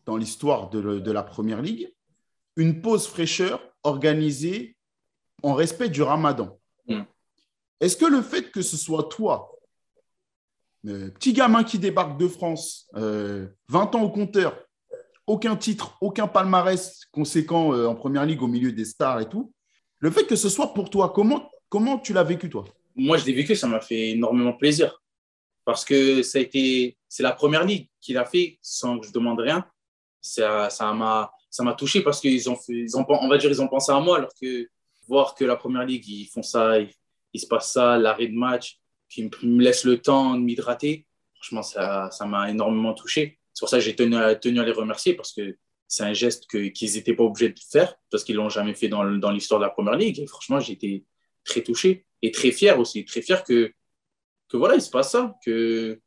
[0.06, 1.92] dans l'histoire de, la Première Ligue
[2.56, 4.78] une pause fraîcheur organisée
[5.44, 6.58] en respect du ramadan.
[6.88, 7.04] Hmm.
[7.80, 9.52] Est-ce que le fait que ce soit toi,
[10.88, 14.56] euh, petit gamin qui débarque de France, 20 euh, ans au compteur,
[15.28, 19.52] aucun titre, aucun palmarès conséquent euh, en Première Ligue au milieu des stars et tout,
[20.00, 22.66] le fait que ce soit pour toi, comment, comment tu l'as vécu toi?
[22.96, 25.02] Moi, je l'ai vécu, ça m'a fait énormément plaisir.
[25.66, 26.44] Parce que ça a
[27.10, 29.66] c'est la Première Ligue qui l'a fait sans que je demande rien.
[30.22, 31.32] Ça, m'a,
[31.78, 32.58] touché parce qu'ils ont,
[33.28, 34.70] va dire, ils ont pensé à moi alors que
[35.08, 36.78] voir que la Première Ligue, ils font ça,
[37.36, 41.06] il se passe ça, l'arrêt de match, qui me laisse le temps de m'hydrater.
[41.36, 43.40] Franchement, ça, m'a énormément touché.
[43.54, 46.94] C'est pour ça que j'ai tenu à, les remercier parce que c'est un geste qu'ils
[46.94, 49.66] n'étaient pas obligés de faire parce qu'ils ne l'ont jamais fait dans, dans l'histoire de
[49.66, 50.20] la Première Ligue.
[50.20, 51.04] Et franchement, j'étais
[51.44, 53.72] très touché et très fier aussi, très fier que,
[54.48, 56.00] que voilà, il se passe ça, que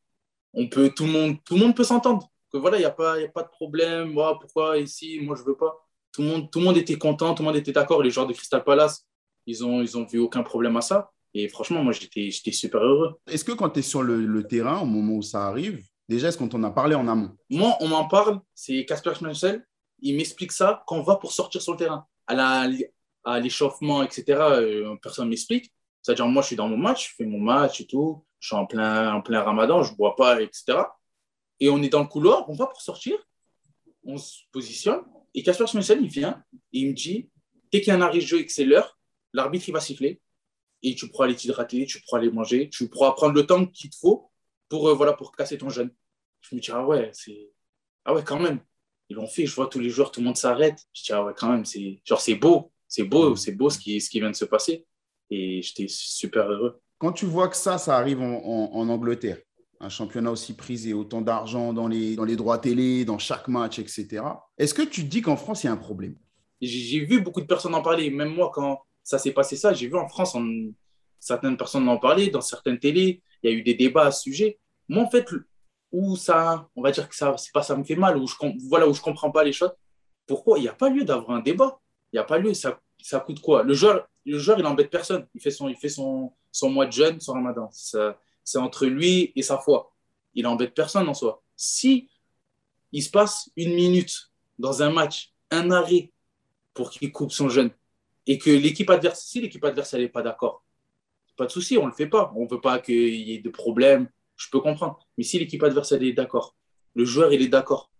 [0.54, 2.90] on peut, tout, le monde, tout le monde peut s'entendre, que voilà, il n'y a,
[2.90, 5.76] pas, a pas de problème, pourquoi ici, moi je veux pas.
[6.10, 8.02] Tout le, monde, tout le monde était content, tout le monde était d'accord.
[8.02, 9.06] Les joueurs de Crystal Palace,
[9.46, 11.12] ils n'ont ils ont vu aucun problème à ça.
[11.38, 13.20] Et franchement, moi, j'étais super heureux.
[13.28, 16.36] Est-ce que quand tu es sur le, terrain, au moment où ça arrive, déjà, est-ce
[16.36, 17.30] qu'on t'en a parlé en amont?
[17.48, 19.64] Moi, on m'en parle, c'est Casper Schmeichel.
[20.00, 22.04] Il m'explique ça quand on va pour sortir sur le terrain.
[22.26, 25.72] À l'échauffement, etc., euh, personne ne m'explique.
[26.02, 28.24] C'est-à-dire, moi, je suis dans mon match, je fais mon match et tout.
[28.40, 30.78] Je suis en plein, en plein ramadan, je ne bois pas, etc.
[31.60, 33.16] Et on est dans le couloir, on va pour sortir.
[34.02, 35.02] On se positionne.
[35.34, 37.30] Et Casper Schmeichel, il vient et il me dit
[37.70, 38.98] dès qu'il y a un arrêt de jeu et que c'est l'heure,
[39.32, 40.20] l'arbitre, il va siffler
[40.82, 43.90] et tu pourras aller t'hydrater, tu pourras aller manger, tu pourras prendre le temps qu'il
[43.90, 44.30] te faut
[44.68, 45.90] pour, euh, voilà, pour casser ton jeûne.
[46.40, 47.50] Je me dis, ah ouais, c'est...
[48.04, 48.60] Ah ouais, quand même.
[49.08, 50.78] Ils l'ont fait, je vois tous les jours, tout le monde s'arrête.
[50.92, 52.00] Je dis, ah ouais, quand même, c'est...
[52.04, 54.86] Genre, c'est beau, c'est beau, c'est beau ce qui, ce qui vient de se passer.
[55.30, 56.80] Et j'étais super heureux.
[56.98, 59.38] Quand tu vois que ça, ça arrive en, en, Angleterre,
[59.80, 63.78] un championnat aussi prisé, autant d'argent dans les, dans les droits télé, dans chaque match,
[63.78, 64.22] etc.
[64.56, 66.16] Est-ce que tu te dis qu'en France, il y a un problème?
[66.60, 68.10] J'ai vu beaucoup de personnes en parler.
[68.10, 69.72] Même moi, quand, ça s'est passé ça.
[69.72, 70.36] J'ai vu en France,
[71.18, 74.22] certaines personnes en parlé, dans certaines télés, il y a eu des débats à ce
[74.22, 74.58] sujet.
[74.88, 75.26] Moi, en fait,
[75.92, 78.34] où ça, on va dire que ça, c'est pas ça me fait mal, où je,
[78.68, 79.72] voilà, où je comprends pas les choses.
[80.26, 80.58] Pourquoi?
[80.58, 81.80] Il n'y a pas lieu d'avoir un débat.
[82.12, 82.52] Il n'y a pas lieu.
[82.54, 83.62] Ça, ça coûte quoi?
[83.62, 85.26] Le joueur, le joueur, il embête personne.
[85.34, 87.70] Il fait son, il fait son, son mois de jeûne, son ramadan.
[87.72, 89.94] C'est entre lui et sa foi.
[90.34, 91.42] Il embête personne en soi.
[91.56, 92.10] Si
[92.92, 96.12] il se passe une minute dans un match, un arrêt
[96.74, 97.70] pour qu'il coupe son jeûne,
[98.28, 100.64] et que l'équipe adverse, si l'équipe adverse n'est pas d'accord,
[101.36, 102.32] pas de souci, on ne le fait pas.
[102.36, 104.98] On ne veut pas qu'il y ait de problèmes, je peux comprendre.
[105.16, 106.54] Mais si l'équipe adverse est d'accord,
[106.94, 107.90] le joueur il est d'accord,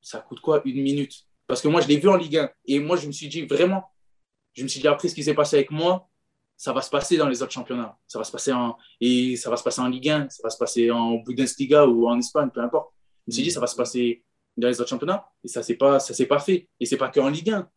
[0.00, 1.26] ça coûte quoi Une minute?
[1.46, 3.42] Parce que moi, je l'ai vu en Ligue 1 et moi, je me suis dit
[3.42, 3.84] vraiment,
[4.54, 6.08] je me suis dit après ce qui s'est passé avec moi,
[6.56, 7.98] ça va se passer dans les autres championnats.
[8.06, 12.18] Ça va se passer en, Ligue 1, ça va se passer en Bundesliga ou en
[12.18, 12.94] Espagne, peu importe.
[13.26, 14.24] Je me suis dit, ça va se passer
[14.56, 16.68] dans les autres championnats et ça ne s'est pas, fait.
[16.80, 17.68] Et c'est pas qu'en Ligue 1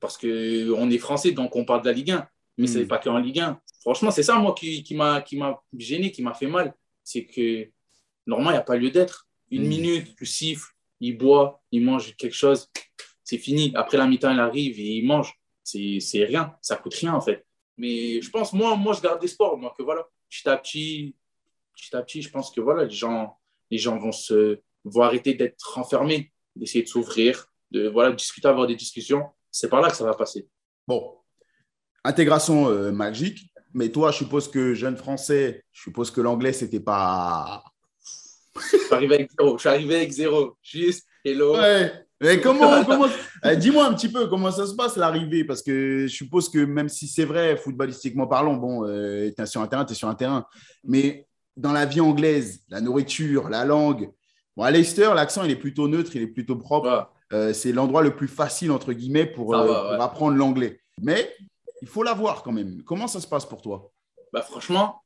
[0.00, 2.28] parce qu'on est français, donc on parle de la Ligue 1.
[2.58, 2.88] Mais ce n'est hmm.
[2.88, 3.60] pas qu'en Ligue 1.
[3.80, 5.24] Franchement, c'est ça, moi, qui, qui m'a
[5.76, 6.74] gêné, qui m'a fait mal.
[7.04, 7.70] C'est que,
[8.26, 9.28] normalement, il n'y a pas lieu d'être.
[9.50, 9.68] Une hmm.
[9.68, 12.68] minute, tu siffles, il boit, il mange quelque chose,
[13.22, 13.72] c'est fini.
[13.74, 15.32] Après la mi-temps, il arrive et il mange.
[15.62, 17.46] C'est rien, ça coûte rien, en fait.
[17.76, 21.14] Mais je pense, moi, moi je garde des sports, moi, que voilà, petit à petit,
[21.76, 23.38] petit à petit, je pense que voilà, les gens,
[23.70, 28.66] les gens vont, se, vont arrêter d'être enfermés, d'essayer de s'ouvrir, de voilà, discuter, avoir
[28.66, 30.48] des discussions c'est par là que ça va passer.
[30.86, 31.18] Bon,
[32.04, 33.50] intégration euh, magique.
[33.74, 37.62] Mais toi, je suppose que jeune français, je suppose que l'anglais, c'était pas.
[38.56, 39.56] je suis arrivé avec zéro.
[39.56, 40.56] Je suis arrivé avec zéro.
[40.62, 41.56] Juste, hello.
[41.56, 41.92] Ouais.
[42.20, 43.06] Mais comment, comment...
[43.44, 46.58] Eh, dis-moi un petit peu comment ça se passe l'arrivée, parce que je suppose que
[46.58, 49.94] même si c'est vrai, footballistiquement parlant, bon, euh, tu es sur un terrain, tu es
[49.94, 50.44] sur un terrain,
[50.82, 54.10] mais dans la vie anglaise, la nourriture, la langue,
[54.56, 57.08] bon, à Leicester, l'accent, il est plutôt neutre, il est plutôt propre.
[57.32, 60.80] Euh, c'est l'endroit le plus facile, entre guillemets, pour, euh, apprendre l'anglais.
[61.02, 61.34] Mais
[61.82, 62.82] il faut l'avoir quand même.
[62.84, 63.92] Comment ça se passe pour toi?
[64.32, 65.02] Bah, Franchement,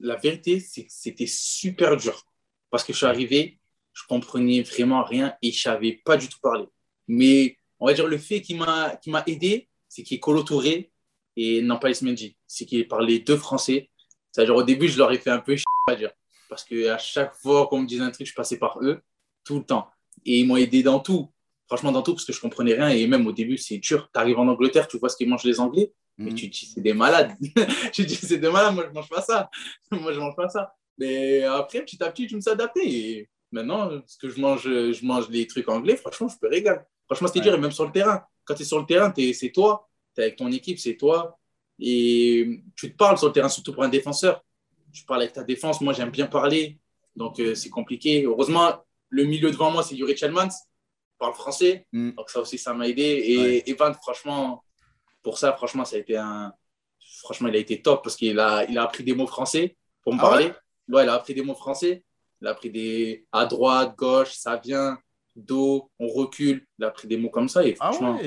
[0.00, 2.24] la vérité, c'est que c'était super dur.
[2.70, 3.58] Parce que je suis arrivé,
[3.92, 6.66] je comprenais vraiment rien et je savais pas du tout parler.
[7.08, 10.92] Mais on va dire le fait qui m'a aidé, c'est qu'il est Colo Touré
[11.36, 12.36] et Nampalys Mendy.
[12.46, 13.90] C'est qu'il parlait deux français.
[14.30, 15.56] C'est-à-dire au début, je leur ai fait un peu
[15.88, 16.12] à dire.
[16.48, 19.00] Parce qu'à chaque fois qu'on me disait un truc, je passais par eux
[19.44, 19.90] tout le temps.
[20.24, 21.32] Et ils m'ont aidé dans tout
[21.70, 22.88] franchement, dans tout, parce que je comprenais rien.
[22.88, 24.10] Et même au début, c'est dur.
[24.12, 25.92] Tu arrives en Angleterre, tu vois ce qu'ils mangent les Anglais.
[26.18, 27.32] Mais tu dis, c'est des malades.
[27.92, 29.48] tu dis, c'est des malades, moi, je mange pas ça.
[29.92, 30.74] moi, je mange pas ça.
[30.98, 32.80] Mais après, petit à petit, je me suis adapté.
[32.84, 36.80] Et maintenant, ce que je mange, je mange les trucs anglais, franchement, je peux régaler.
[37.06, 38.24] Franchement, c'est dur, et même sur le terrain.
[38.44, 39.88] Quand tu es sur le terrain, c'est toi.
[40.16, 41.38] Tu es avec ton équipe, c'est toi.
[41.78, 44.44] Et tu te parles sur le terrain, surtout pour un défenseur.
[44.92, 45.80] Tu parles avec ta défense.
[45.80, 46.80] Moi, j'aime bien parler.
[47.14, 48.24] Donc, euh, c'est compliqué.
[48.24, 50.50] Heureusement, le milieu devant moi, c'est Yuri Chelmans.
[51.20, 51.86] Parle français.
[51.92, 52.12] Mm.
[52.12, 53.02] Donc, ça aussi, ça m'a aidé.
[53.02, 54.64] Et Evan, franchement,
[55.22, 56.52] pour ça, franchement, ça a été un.
[57.18, 60.14] Franchement, il a été top parce qu'il a, il a appris des mots français pour
[60.14, 60.52] me ah parler.
[60.88, 62.02] Ouais, il a appris des mots français.
[62.40, 64.98] Il a appris des à droite, gauche, ça vient,
[65.36, 66.66] dos, on recule.
[66.78, 67.64] Il a appris des mots comme ça.
[67.64, 68.18] Et ah franchement,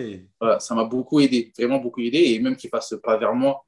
[0.59, 2.19] ça m'a beaucoup aidé, vraiment beaucoup aidé.
[2.19, 3.65] Et même qu'il passe pas vers moi.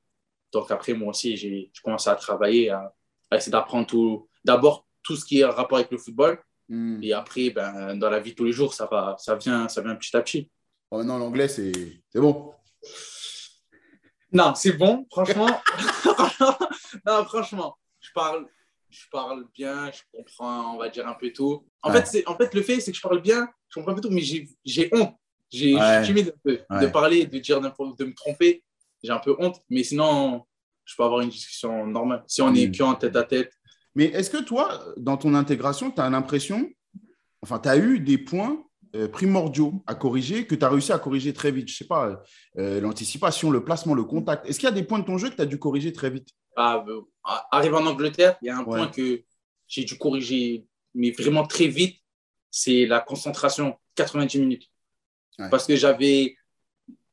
[0.51, 2.93] Donc après, moi aussi, j'ai commencé à travailler, à,
[3.33, 4.29] essayer d'apprendre tout.
[4.43, 6.39] D'abord, tout ce qui est en rapport avec le football.
[6.67, 7.01] Hmm.
[7.03, 9.81] Et après, ben, dans la vie de tous les jours, ça, va, ça, vient, ça
[9.81, 10.49] vient petit à petit.
[10.91, 11.71] Oh non, l'anglais, c'est
[12.15, 12.53] bon.
[14.31, 15.47] Non, c'est bon, franchement.
[17.05, 18.47] non, franchement, je parle,
[18.89, 21.65] je parle bien, je comprends, on va dire un peu tout.
[21.81, 23.95] En, fait, c'est, en fait, le fait, c'est que je parle bien, je comprends un
[23.95, 25.15] peu tout, mais j'ai, honte.
[25.51, 27.67] J'ai, suis timide un peu de parler, de dire de
[28.05, 28.63] me tromper.
[29.03, 30.45] J'ai un peu honte, mais sinon,
[30.83, 32.23] je peux avoir une discussion normale.
[32.27, 32.83] Si on est mm.
[32.83, 33.51] en tête à tête.
[33.95, 36.69] Mais est-ce que toi, dans ton intégration, tu as l'impression,
[37.41, 38.61] enfin, tu as eu des points
[38.95, 41.69] euh, primordiaux à corriger que tu as réussi à corriger très vite?
[41.69, 42.21] Je sais pas,
[42.57, 44.45] euh, l'anticipation, le placement, le contact.
[44.47, 46.09] Est-ce qu'il y a des points de ton jeu que tu as dû corriger très
[46.09, 46.29] vite?
[46.57, 47.01] Ah, euh,
[47.51, 49.23] Arrive en Angleterre, il y a un point que
[49.67, 51.97] j'ai dû corriger, mais vraiment très vite,
[52.51, 54.69] c'est la concentration, 90 minutes.
[55.49, 56.37] Parce que j'avais,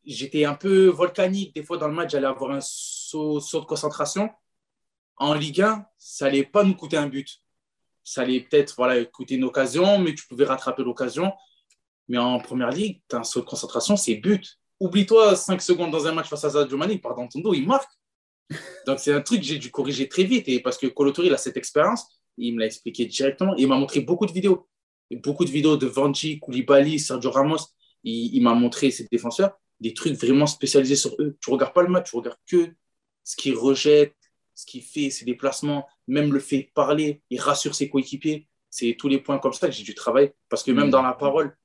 [0.05, 1.55] j'étais un peu volcanique.
[1.55, 4.31] Des fois, dans le match, j'allais avoir un saut, saut de concentration.
[5.23, 7.43] En Ligue 1, ça allait pas nous coûter un but
[8.05, 11.33] ça allait peut-être voilà, coûter une occasion, mais tu pouvais rattraper l'occasion.
[12.09, 14.59] Mais en première ligue, tu as un saut de concentration, c'est but.
[14.81, 17.91] Oublie-toi 5 secondes dans un match face à Sadio dans ton dos, il marque.
[18.87, 20.49] Donc c'est un truc que j'ai dû corriger très vite.
[20.49, 22.07] Et parce que Colotori, il a cette expérience,
[22.37, 23.55] il me l'a expliqué directement.
[23.57, 24.69] Il m'a montré beaucoup de vidéos.
[25.23, 27.69] Beaucoup de vidéos de Vanji, Koulibaly, Sergio Ramos.
[28.03, 31.37] Il, m'a montré ses défenseurs, des trucs vraiment spécialisés sur eux.
[31.41, 32.75] Tu regardes pas le match, tu regardes que
[33.23, 34.17] ce qu'il rejette,
[34.55, 38.49] ce qu'il fait, ses déplacements, même le fait parler, il rassure ses coéquipiers.
[38.71, 40.33] C'est tous les points comme ça que j'ai dû travailler.
[40.49, 40.91] Parce que même mmh.
[40.91, 41.57] dans la parole,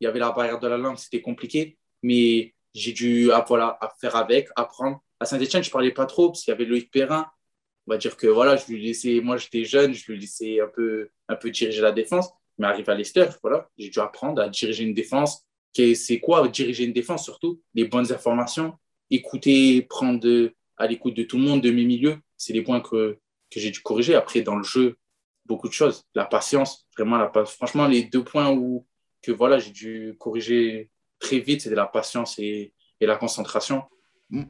[0.00, 3.78] il y avait la barrière de la langue, c'était compliqué, mais j'ai dû ah, voilà,
[3.80, 5.02] à faire avec, apprendre.
[5.18, 7.26] À Saint-Etienne, je ne parlais pas trop parce qu'il y avait Loïc Perrin.
[7.86, 10.68] On va dire que voilà, je lui laissais, moi j'étais jeune, je lui laissais un
[10.68, 12.30] peu, un peu diriger la défense.
[12.58, 15.46] Mais arrivé à Leicester, voilà, j'ai dû apprendre à diriger une défense.
[15.74, 17.60] C'est quoi diriger une défense surtout?
[17.74, 18.74] Les bonnes informations,
[19.10, 22.18] écouter, prendre à l'écoute de tout le monde, de mes milieux.
[22.40, 23.18] C'est les points que,
[23.50, 24.14] que j'ai dû corriger.
[24.14, 24.96] Après, dans le jeu,
[25.44, 26.04] beaucoup de choses.
[26.14, 28.86] La patience, vraiment, la, franchement, les deux points où
[29.22, 33.82] que voilà, j'ai dû corriger très vite, c'était la patience et, et, la concentration.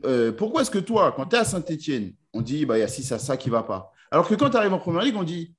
[0.05, 2.85] Euh, pourquoi est-ce que toi, quand tu es à Saint-Etienne, on dit bah, il y
[2.85, 3.91] a 6 à ça qui ne va pas?
[4.13, 5.53] Alors que quand tu arrives en première ligue, on dit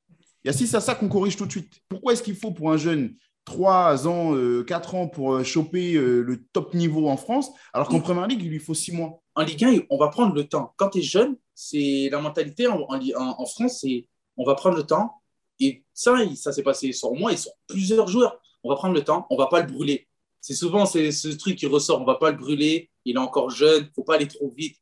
[0.44, 1.82] il y a 6 à ça qu'on corrige tout de suite.
[1.90, 5.94] Pourquoi est-ce qu'il faut pour un jeune 3 ans, 4 euh, ans pour euh, choper
[5.94, 9.22] le top niveau en France, alors qu'en première ligue, il lui faut 6 mois?
[9.36, 10.74] En Ligue 1, on va prendre le temps.
[10.78, 15.22] Quand tu es jeune, c'est la mentalité en, France, c'est on va prendre le temps.
[15.60, 19.04] Et ça, ça s'est passé sur moi et sur plusieurs joueurs on va prendre le
[19.04, 20.08] temps, on va pas le brûler.
[20.40, 23.90] C'est souvent ce truc qui ressort, on va pas le brûler, il est encore jeune,
[23.96, 24.78] faut pas aller trop vite.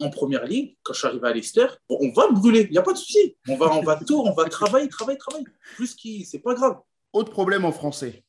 [0.00, 2.78] En première ligue, quand je suis arrivé à Leicester, on va le brûler, il n'y
[2.78, 3.36] a pas de souci.
[3.48, 5.44] On va, on va tout, on va travailler, travailler, travailler.
[5.74, 6.78] Plus qui, c'est pas grave.
[7.12, 8.22] Autre problème en français.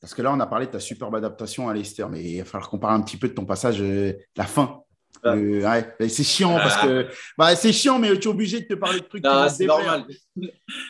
[0.00, 2.44] Parce que là, on a parlé de ta superbe adaptation à Leicester, mais il va
[2.44, 4.82] falloir qu'on parle un petit peu de ton passage, euh, la fin.
[6.08, 9.06] C'est chiant parce que bah, c'est chiant, mais tu es obligé de te parler de
[9.06, 9.24] trucs.
[9.50, 10.06] c'est normal.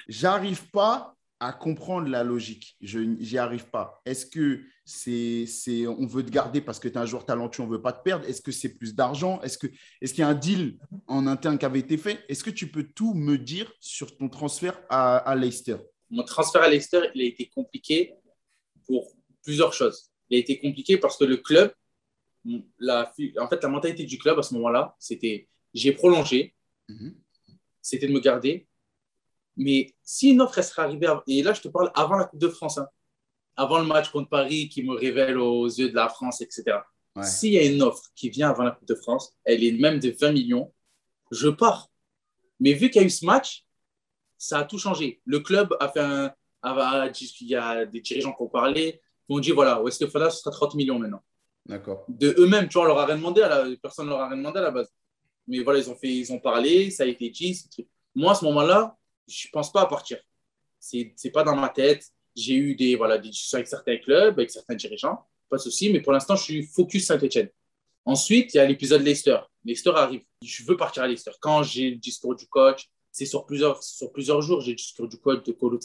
[0.09, 2.77] J'arrive pas à comprendre la logique.
[2.81, 4.01] Je n'y arrive pas.
[4.05, 7.62] Est-ce que c'est, c'est, on veut te garder parce que tu es un joueur talentueux,
[7.62, 8.27] on veut pas te perdre?
[8.29, 9.41] Est-ce que c'est plus d'argent?
[9.43, 9.69] Est-ce, que,
[10.01, 12.25] est-ce qu'il y a un deal en interne qui avait été fait?
[12.29, 15.77] Est-ce que tu peux tout me dire sur ton transfert à, à Leicester?
[16.11, 18.14] Mon transfert à Leicester, il a été compliqué
[18.87, 19.12] pour
[19.45, 20.11] plusieurs choses.
[20.31, 21.73] Il a été compliqué parce que le club,
[22.79, 26.55] la, en fait, la mentalité du club à ce moment-là, c'était j'ai prolongé,
[26.89, 27.15] mhm.
[27.83, 28.67] c'était de me garder,
[29.57, 32.41] mais si une offre elle serait arrivée, et là je te parle avant la Coupe
[32.41, 32.89] de France, hein,
[33.57, 36.79] avant le match contre Paris qui me révèle aux yeux de la France, etc.
[37.23, 39.99] S'il y a une offre qui vient avant la Coupe de France, elle est même
[39.99, 40.73] de 20 millions,
[41.33, 41.91] je pars.
[42.61, 43.67] Mais vu qu'il y a eu ce match,
[44.37, 45.21] ça a tout changé.
[45.25, 46.33] Le club a fait un.
[46.65, 50.41] il y a des dirigeants qui ont parlé, qui ont dit voilà, West Fana, ce
[50.41, 51.23] sera 30 millions maintenant.
[51.69, 52.07] D'accord.
[52.09, 54.29] De eux-mêmes, tu vois, on leur a rien demandé, à la, personne ne leur a
[54.29, 54.91] rien demandé à la base.
[55.47, 57.63] Mais voilà, ils ont, fait, ils ont parlé, ça a été dit.
[58.15, 60.19] Moi, à ce moment-là, je ne pense pas à partir.
[60.81, 62.07] Ce n'est pas dans ma tête.
[62.35, 65.91] J'ai eu des, voilà, des discussions avec certains clubs, avec certains dirigeants, pas de souci,
[65.91, 67.49] mais pour l'instant, je suis focus Saint-Etienne.
[68.05, 69.39] Ensuite, il y a l'épisode Leicester.
[69.65, 70.23] Leicester arrive.
[70.43, 71.33] Je veux partir à Leicester.
[71.41, 75.09] Quand j'ai le discours du coach, c'est sur plusieurs, sur plusieurs jours, j'ai le discours
[75.09, 75.79] du coach de Colo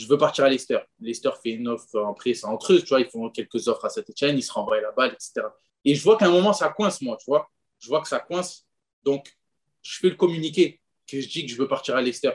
[0.00, 0.78] Je veux partir à Leicester.
[0.98, 3.90] Leicester fait une offre, après, c'est entre eux, tu vois, ils font quelques offres à
[3.90, 5.46] Saint-Etienne, ils se renvoient la balle, etc.
[5.84, 7.50] Et je vois qu'à un moment, ça coince, moi, tu vois.
[7.78, 8.66] Je vois que ça coince.
[9.02, 9.36] Donc,
[9.82, 12.32] je fais le communiqué, que je dis que je veux partir à Leicester.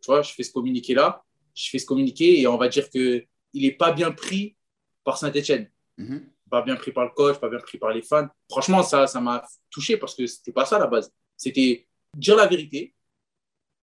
[0.00, 1.22] Tu vois, je fais ce communiqué-là,
[1.54, 4.56] je fais ce communiqué et on va dire qu'il n'est pas bien pris
[5.02, 5.70] par Saint-Etienne.
[5.98, 6.30] Mhm.
[6.50, 8.28] Pas bien pris par le coach, pas bien pris par les fans.
[8.50, 11.12] Franchement, ça ça m'a touché parce que c'était pas ça la base.
[11.36, 11.86] C'était
[12.16, 12.94] dire la vérité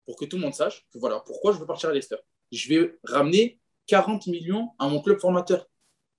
[0.05, 2.17] pour que tout le monde sache que voilà, pourquoi je veux partir à Leicester.
[2.51, 5.67] Je vais ramener 40 millions à mon club formateur.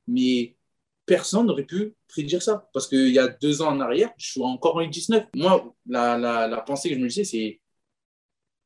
[0.06, 0.56] Mais
[1.04, 2.68] personne n'aurait pu prédire ça.
[2.72, 5.26] Parce qu'il y a deux ans en arrière, je suis encore en U19.
[5.34, 7.60] Moi, la, pensée que je me disais, c'est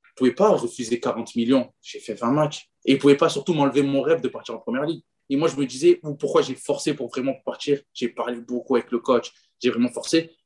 [0.02, 1.72] je ne pouvais pas refuser 40 millions.
[1.80, 2.68] J'ai fait 20 matchs.
[2.84, 5.02] Et je ne pouvais pas surtout m'enlever mon rêve de partir en première ligue.
[5.28, 7.80] Et moi, je me disais, pourquoi j'ai forcé pour vraiment partir?
[7.94, 10.36] J'ai parlé beaucoup avec le coach, j'ai vraiment forcé.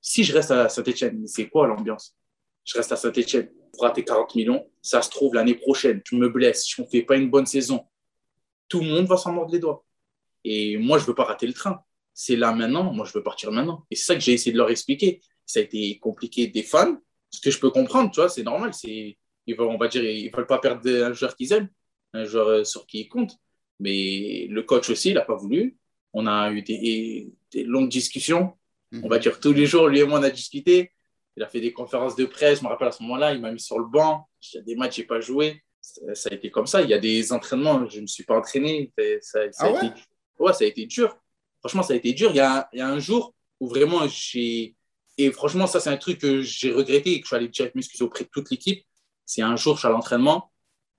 [0.00, 2.16] si je reste à Saint-Etienne, c'est quoi l'ambiance?
[2.64, 4.66] Je reste à Saint-Etienne pour rater 40 millions.
[4.82, 7.46] Ça se trouve, l'année prochaine, je me blesse, si on ne fait pas une bonne
[7.46, 7.84] saison,
[8.68, 9.84] tout le monde va s'en mordre les doigts.
[10.44, 11.82] Et moi, je ne veux pas rater le train.
[12.14, 13.86] C'est là maintenant, moi, je veux partir maintenant.
[13.90, 15.20] Et c'est ça que j'ai essayé de leur expliquer.
[15.46, 16.96] Ça a été compliqué des fans,
[17.30, 18.72] ce que je peux comprendre, tu vois, c'est normal.
[18.84, 19.16] Ils
[19.56, 21.68] veulent, on va dire, ils ne veulent pas perdre un joueur qu'ils aiment,
[22.12, 23.36] un joueur euh, sur qui ils comptent.
[23.78, 25.78] Mais le coach aussi, il n'a pas voulu.
[26.12, 27.32] On a eu des,
[27.64, 28.52] longues discussions.
[28.92, 29.22] On va mhm.
[29.22, 30.92] dire tous les jours, lui et moi, on a discuté.
[31.36, 32.58] Il a fait des conférences de presse.
[32.58, 34.28] Je me rappelle à ce moment-là, il m'a mis sur le banc.
[34.52, 35.62] Il y a des matchs, je n'ai pas joué.
[35.80, 36.82] Ça, a été comme ça.
[36.82, 38.92] Il y a des entraînements, je ne me suis pas entraîné.
[39.20, 39.92] Ça, ça ah ouais?
[40.38, 41.16] ouais, ça a été dur.
[41.60, 42.30] Franchement, ça a été dur.
[42.30, 44.76] Il y a, il y a un jour où vraiment j'ai.
[45.18, 47.74] Et franchement, ça, c'est un truc que j'ai regretté et que je suis allé direct
[47.74, 48.84] m'excuser auprès de toute l'équipe.
[49.26, 50.50] C'est un jour, je suis à l'entraînement.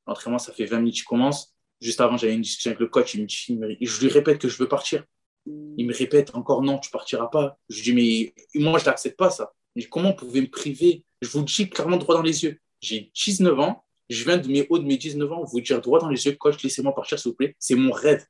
[0.08, 1.54] L'entraînement, ça fait 20 minutes qu'il commence.
[1.80, 3.16] Juste avant, j'avais une discussion avec le coach.
[3.16, 5.04] Il me dit, je lui répète que je veux partir.
[5.46, 7.58] Il me répète encore non, tu partiras pas.
[7.70, 9.52] Je lui dis, mais moi, je n'accepte pas ça.
[9.76, 11.06] Mais comment vous pouvez me priver?
[11.22, 12.60] Je vous dis clairement droit dans les yeux.
[12.82, 13.86] J'ai 19 ans.
[14.10, 15.44] Je viens de mes hauts de mes 19 ans.
[15.44, 17.56] Vous dire droit dans les yeux, coach, laissez-moi partir, s'il vous plaît.
[17.60, 18.26] C'est mon rêve.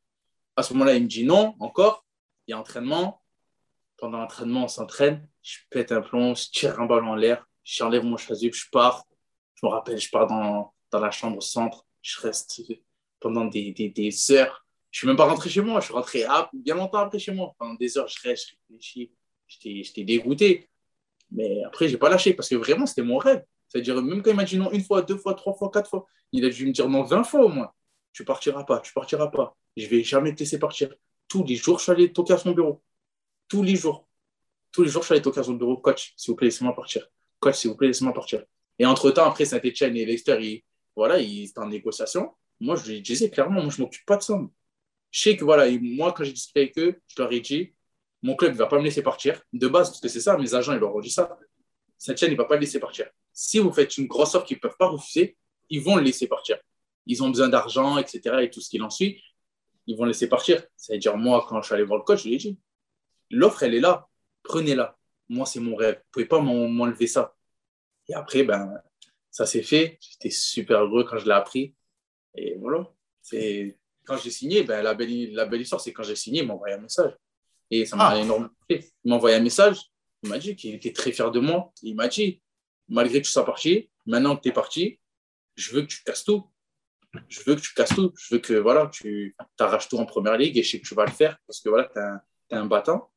[0.56, 2.06] À ce moment-là, il me dit non, encore.
[2.48, 3.22] Il y a entraînement.
[3.98, 5.28] Pendant l'entraînement, on s'entraîne.
[5.42, 7.48] Je pète un plomb, je tire un ballon en l'air.
[7.64, 9.06] J'enlève mon chasuble, je pars.
[9.56, 11.86] Je me rappelle, je pars dans, dans la chambre au centre.
[12.02, 12.62] Je reste
[13.20, 14.66] pendant des, des, des heures.
[14.90, 15.80] Je ne suis même pas rentré chez moi.
[15.80, 17.56] Je suis rentré bien longtemps après chez moi.
[17.58, 19.12] Pendant des heures, je reste, je réfléchis.
[19.48, 20.70] J'étais dégoûté.
[21.32, 23.44] Mais après, je n'ai pas lâché parce que vraiment, c'était mon rêve.
[23.68, 26.06] C'est-à-dire, même quand il m'a dit non une fois, deux fois, trois fois, quatre fois,
[26.32, 27.72] il a dû me dire non 20 fois au moins.
[28.12, 29.56] Tu partiras pas, tu partiras pas.
[29.78, 30.94] Je vais jamais te laisser partir.
[31.30, 32.84] Tous les jours, je suis allé toquer à son bureau.
[33.48, 34.08] Tous les jours.
[34.74, 35.78] Tous les jours, je suis allé toquer à son bureau.
[35.78, 37.08] Coach, s'il vous plaît, laissez-moi partir.
[37.40, 38.44] Coach, s'il vous plaît, laissez-moi partir.
[38.78, 40.64] Et entre-temps, après, Saint-Etienne et Leicester, ils,
[40.96, 42.34] voilà, ils étaient en négociation.
[42.60, 44.38] Moi, je lui disais clairement, moi, je ne m'occupe pas de ça.
[45.12, 47.74] Je sais que, voilà, moi, quand j'ai discuté avec eux, je leur ai dit,
[48.22, 49.42] mon club ne va pas me laisser partir.
[49.54, 51.38] De base, parce que c'est ça, mes agents, ils leur ont dit ça.
[51.98, 53.10] Saint-Etienne ne va pas le laisser partir.
[53.34, 55.38] Si vous faites une grosse offre qu'ils ne peuvent pas refuser,
[55.70, 56.58] ils vont le laisser partir.
[57.06, 58.38] Ils ont besoin d'argent, etc.
[58.42, 59.22] et tout ce qui en suit
[59.88, 60.64] ils vont laisser partir.
[60.76, 62.58] C'est-à-dire, moi, quand je suis allé voir le coach, je lui ai dit
[63.30, 64.10] l'offre, elle est là,
[64.44, 64.98] prenez-la.
[65.30, 65.96] Moi, c'est mon rêve.
[65.96, 67.36] Vous ne pouvez pas m'enlever ça.
[68.10, 68.82] Et après, ben,
[69.30, 69.98] ça s'est fait.
[70.02, 71.74] J'étais super heureux quand je l'ai appris.
[72.36, 72.92] Et voilà.
[74.04, 76.54] Quand j'ai signé, ben, la, belle, la belle histoire, c'est quand j'ai signé, il m'a
[76.54, 77.14] envoyé un message.
[77.72, 78.20] Et ça m'a ah.
[78.20, 78.92] énormément fait.
[79.04, 79.80] Il m'a envoyé un message.
[80.24, 81.74] Il m'a dit qu'il était très fier de moi.
[81.82, 82.42] Il m'a dit,
[82.88, 85.00] malgré que tu sois parti, maintenant que tu es parti,
[85.56, 86.46] je veux que tu casses tout
[87.28, 88.14] je veux que tu casses tout.
[88.18, 90.96] Je veux que voilà, tu arraches tout en première ligue et je sais que tu
[90.96, 92.00] vas le faire parce que voilà, tu
[92.56, 93.12] es, un battant.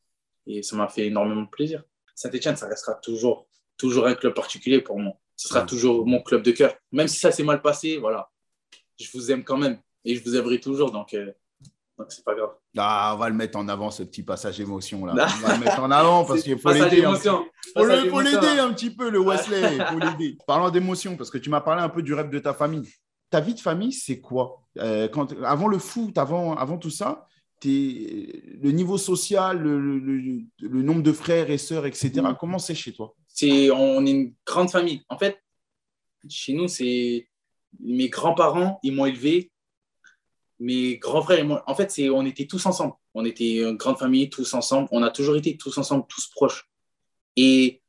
[0.47, 1.83] Et ça m'a fait énormément de plaisir.
[2.15, 5.15] Saint-Etienne, ça restera toujours, toujours un club particulier pour moi.
[5.37, 6.77] Ce sera toujours mon club de cœur.
[6.93, 8.31] Même si ça s'est mal passé, voilà,
[9.01, 10.91] je vous aime quand même et je vous aimerai toujours.
[10.91, 11.33] Donc, euh,
[11.99, 12.51] donc c'est pas grave.
[12.77, 15.13] Ah, on va le mettre en avant, ce petit passage émotion là.
[15.43, 17.05] On va le mettre en avant parce qu'il faut l'aider.
[17.05, 19.79] Un, faut l'aider un petit peu, le Wesley.
[19.79, 20.37] Faut l'aider.
[20.47, 22.83] Parlant d'émotion, parce que tu m'as parlé un peu du rêve de ta famille
[23.35, 24.63] ta vie de famille, c'est quoi?
[24.79, 27.27] Euh, quand, Avant le foot, avant, avant tout ça,
[27.65, 32.37] le niveau social, le, nombre de frères et sœurs, etc., mm.
[32.39, 33.13] comment c'est chez toi?
[33.27, 35.03] C'est, On est une grande famille.
[35.09, 35.37] En fait,
[36.29, 37.29] chez nous, c'est
[37.81, 39.51] mes grands-parents, ils m'ont élevé.
[40.65, 42.95] Mes grands frères et moi, en fait, c'est, on était tous ensemble.
[43.13, 44.89] On était une grande famille, tous ensemble.
[44.93, 46.71] On a toujours été tous ensemble, tous proches.
[47.37, 47.83] Et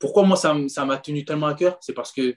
[0.00, 1.78] pourquoi moi, ça, m'a tenu tellement à cœur?
[1.80, 2.34] C'est parce que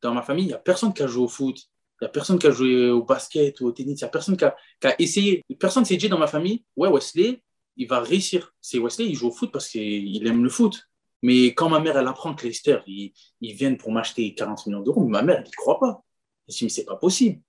[0.00, 1.58] dans ma famille, il n'y a personne qui a joué au foot.
[2.00, 4.00] Il n'y a personne qui a joué au basket ou au tennis.
[4.00, 4.54] Il n'y a personne qui a,
[5.00, 5.44] essayé.
[5.58, 7.42] Personne s'est dit dans ma famille, ouais, Wesley,
[7.76, 8.54] il va réussir.
[8.60, 10.88] C'est Wesley, il joue au foot parce qu'il aime le foot.
[11.22, 15.04] Mais quand ma mère, elle apprend que Leicester, ils, viennent pour m'acheter 40 millions d'euros,
[15.04, 16.04] ma mère, elle ne croit pas.
[16.46, 17.40] Elle dit, mais c'est pas possible.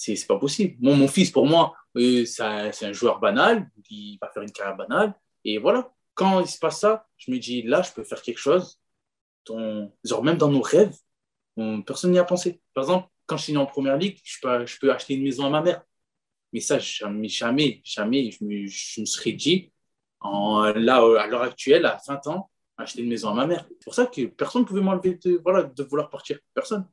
[0.00, 0.76] C'est pas possible.
[0.80, 3.68] mon fils, pour moi, euh, c'est un joueur banal.
[3.90, 5.12] Il va faire une carrière banale.
[5.44, 5.92] Et voilà.
[6.14, 8.78] quand il se passe ça, je me dis, là, je peux faire quelque chose.
[9.48, 10.96] Genre, même dans nos rêves,
[11.84, 12.60] personne n'y a pensé.
[12.74, 15.46] Par exemple, quand je suis en première ligue, je peux, je peux acheter une maison
[15.46, 15.82] à ma mère.
[16.52, 19.72] Mais ça, jamais, jamais, jamais je me, je me serais dit,
[20.22, 23.66] là, à l'heure actuelle, à 20 ans, acheter une maison à ma mère.
[23.68, 26.38] C'est pour ça que personne ne pouvait m'enlever voilà, de vouloir partir.
[26.54, 26.86] Personne.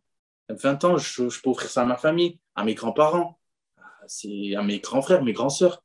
[0.49, 3.39] À 20 ans, je, je, peux offrir ça à ma famille, à mes grands-parents,
[3.77, 5.83] à mes grands frères, mes grands sœurs.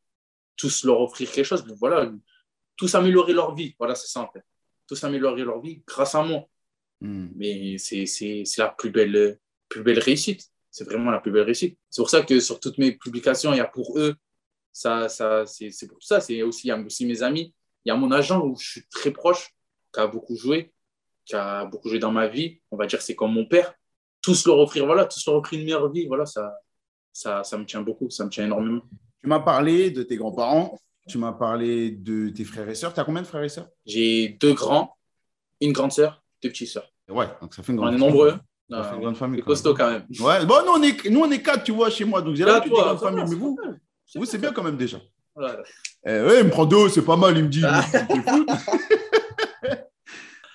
[0.57, 1.65] Tous leur offrir quelque chose.
[1.79, 2.11] Voilà,
[2.77, 3.75] tous améliorer leur vie.
[3.79, 4.45] Voilà, c'est ça en fait.
[4.87, 6.47] Tous améliorer leur vie grâce à moi.
[7.01, 7.29] Hmm.
[7.35, 9.39] Mais c'est la plus belle,
[9.69, 10.51] plus belle réussite.
[10.71, 11.79] C'est vraiment la plus belle réussite.
[11.89, 14.15] C'est pour ça que sur toutes mes publications, il y a pour eux,
[14.73, 16.21] ça, ça, c'est pour ça.
[16.21, 17.55] C'est aussi, il y a aussi mes amis.
[17.85, 19.55] Il y a mon agent où je suis très proche,
[19.93, 20.73] qui a beaucoup joué,
[21.25, 22.61] qui a beaucoup joué dans ma vie.
[22.71, 23.75] On va dire c'est comme mon père.
[24.23, 26.07] Tous leur offrir, voilà, tous leur offrir une meilleure vie.
[26.07, 26.53] Voilà, ça,
[27.12, 28.83] ça, ça me tient beaucoup, ça me tient énormément.
[29.23, 32.93] Tu m'as parlé de tes grands-parents, tu m'as parlé de tes frères et sœurs.
[32.95, 33.68] Tu as combien de frères et sœurs?
[33.85, 34.97] J'ai deux grands,
[35.61, 36.91] une grande sœur, deux petites sœurs.
[37.09, 38.35] Ouais, donc ça fait une grande On est nombreux.
[38.71, 39.41] Ça fait une grande famille.
[39.41, 40.05] C'est costaud quand même.
[40.21, 42.23] Ouais, bon, nous on, est, nous, on est quatre, tu vois, chez moi.
[42.23, 43.25] Donc j'ai là, tu grande famille.
[43.29, 43.59] Mais vous,
[44.14, 44.99] vous c'est bien quand même déjà.
[45.35, 45.49] Ouais.
[46.07, 47.62] Eh, ouais, il me prend deux, c'est pas mal, il me dit.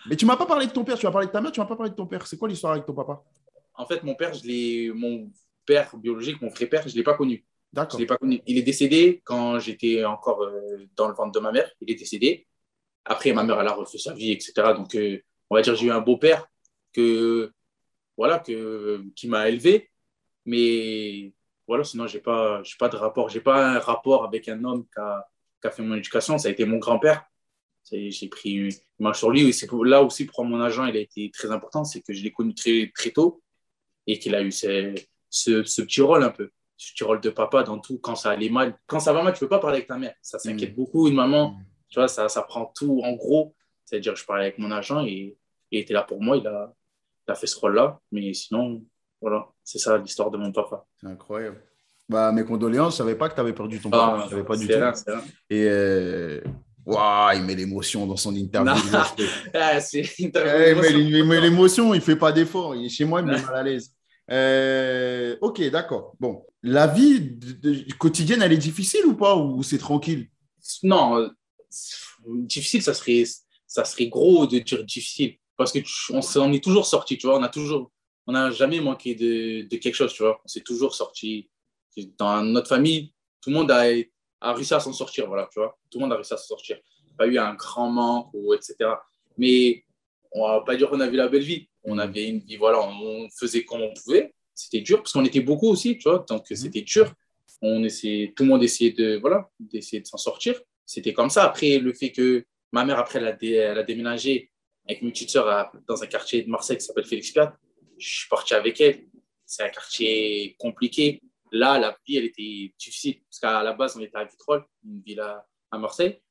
[0.08, 1.60] Mais tu m'as pas parlé de ton père, tu m'as parlé de ta mère, tu
[1.60, 2.28] m'as pas parlé de ton père.
[2.28, 3.24] C'est quoi l'histoire avec ton papa?
[3.78, 5.32] En fait, mon père, je l'ai, mon
[5.66, 7.46] père biologique, mon vrai père, je l'ai pas connu.
[7.74, 8.00] D'accord.
[8.00, 8.42] Je l'ai pas connu.
[8.48, 11.70] Il est décédé quand j'étais encore euh, dans le ventre de ma mère.
[11.82, 12.48] Il est décédé.
[13.04, 14.54] Après, ma mère, elle a refait sa vie, etc.
[14.76, 15.20] Donc, euh,
[15.50, 16.48] on va dire, j'ai eu un beau-père
[16.94, 17.52] que,
[18.18, 19.92] voilà, que, qui m'a élevé.
[20.46, 21.34] Mais
[21.68, 23.30] voilà, sinon, je n'ai pas, pas de rapport.
[23.30, 25.28] Je n'ai pas un rapport avec un homme qui a,
[25.62, 26.38] qui a fait mon éducation.
[26.38, 27.26] Ça a été mon grand-père.
[27.92, 29.54] J'ai pris une marche sur lui.
[29.84, 31.84] Là aussi, pour mon agent, il a été très important.
[31.84, 33.44] C'est que je l'ai connu très, très tôt
[34.08, 34.94] et qu'il a eu ce,
[35.30, 36.52] ce, petit rôle un peu.
[36.78, 38.00] Ce petit rôle de papa dans tout.
[38.00, 39.98] Quand ça allait mal, quand ça va mal, tu ne peux pas parler avec ta
[39.98, 40.16] mère.
[40.22, 40.76] Ça s'inquiète mm.
[40.76, 41.08] beaucoup.
[41.08, 41.66] Une maman, mm.
[41.90, 43.56] tu vois, ça, ça prend tout en gros.
[43.86, 45.38] C'est-à-dire, je parlais avec mon agent et
[45.72, 46.38] il était là pour moi.
[46.38, 46.74] Il a,
[47.28, 48.00] il a fait ce rôle-là.
[48.12, 48.84] Mais sinon,
[49.22, 50.86] voilà, c'est ça l'histoire de mon papa.
[51.00, 51.62] C'est incroyable.
[52.08, 54.18] Bah, mes condoléances, je ne savais pas que tu avais perdu ton papa.
[54.18, 54.74] Ah, je savais pas du tout.
[55.50, 56.42] Et euh,
[56.88, 58.74] il met l'émotion dans son interview.
[59.54, 62.76] ah, c'est il met l'émotion, il ne fait pas d'effort.
[62.90, 63.92] Chez moi, il me met mal à l'aise.
[64.32, 66.16] Euh, ok, d'accord.
[66.20, 67.38] Bon, la vie
[67.98, 70.30] quotidienne, elle est difficile ou pas Ou c'est tranquille?
[70.84, 71.30] Non, euh,
[72.26, 73.24] difficile, ça serait,
[73.68, 75.38] ça serait gros de dire difficile.
[75.58, 77.40] Parce qu'on on est toujours sorti, tu vois.
[77.40, 77.92] On a toujours,
[78.28, 80.42] on n'a jamais manqué de, de, quelque chose, tu vois.
[80.44, 81.50] On s'est toujours sorti.
[82.18, 83.86] Dans notre famille, tout le monde a,
[84.46, 85.78] a réussi à s'en sortir, voilà, tu vois.
[85.90, 86.78] Tout le monde a réussi à s'en sortir.
[87.18, 88.76] Pas eu un grand manque, ou etc.
[89.38, 89.84] Mais
[90.32, 91.68] on va pas dire qu'on avait la belle vie.
[91.84, 94.34] On avait une vie, voilà, on faisait comme on pouvait.
[94.54, 96.26] C'était dur parce qu'on était beaucoup aussi, tu vois.
[96.30, 96.56] Donc mhm.
[96.56, 97.12] c'était dur.
[97.62, 100.62] On essayait, tout le monde essayait de, voilà, d'essayer de s'en sortir.
[100.86, 101.46] C'était comme ça.
[101.46, 104.52] Après, le fait que ma mère, après, elle a, elle a déménagé
[104.88, 107.58] avec mes petites sœurs dans un quartier de Marseille qui s'appelle Félix Piat.
[107.98, 109.06] Je suis parti avec elle.
[109.46, 111.22] C'est un quartier compliqué.
[111.56, 113.22] Là, la vie, elle était difficile.
[113.30, 115.48] Parce qu'à la base, on était à Vitrolles, une ville à,
[115.78, 116.22] Marseille.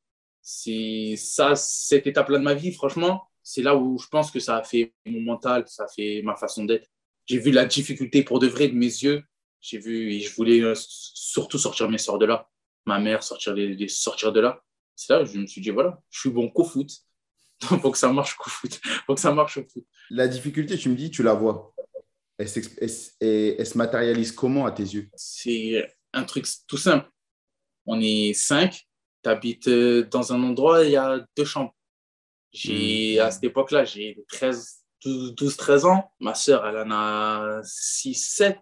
[0.42, 4.58] C'est ça, cette étape-là de ma vie, franchement, c'est là où je pense que ça
[4.58, 6.88] a fait mon mental, ça a fait ma façon d'être.
[7.26, 9.22] J'ai vu la difficulté pour de vrai de mes yeux.
[9.60, 12.50] J'ai vu et je voulais euh, surtout sortir mes soeurs de là.
[12.84, 14.62] Ma mère sortir, les, sortir de là.
[14.94, 16.90] C'est là que je me suis dit, voilà, je suis bon qu'au foot.
[17.62, 18.78] Faut que ça marche qu'au foot.
[19.06, 19.86] faut que ça marche au foot.
[20.10, 21.73] La difficulté, tu me dis, tu la vois.
[22.38, 25.08] Elle, se matérialise comment à tes yeux?
[25.14, 27.08] C'est un truc tout simple.
[27.86, 28.86] On est cinq,
[29.22, 31.74] tu habites euh, dans un endroit, il y a deux chambres.
[32.52, 36.12] J'ai, à cette époque-là, j'ai 13, 12, 13 ans.
[36.20, 38.58] Ma sœur, elle en a 6, 7.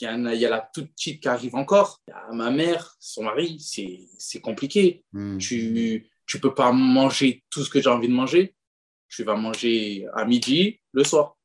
[0.00, 2.00] Il y, a, il y a la toute petite qui arrive encore.
[2.08, 5.04] Il y a ma mère, son mari, c'est compliqué.
[5.12, 5.36] Hmm.
[5.36, 8.54] Tu ne peux pas manger tout ce que j'ai envie de manger.
[9.08, 11.36] Tu vas manger à midi, le soir.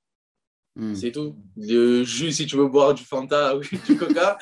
[0.75, 0.95] Hmm.
[0.95, 1.35] C'est tout.
[1.57, 4.37] Le jus, si tu veux boire du Fanta ou du Coca,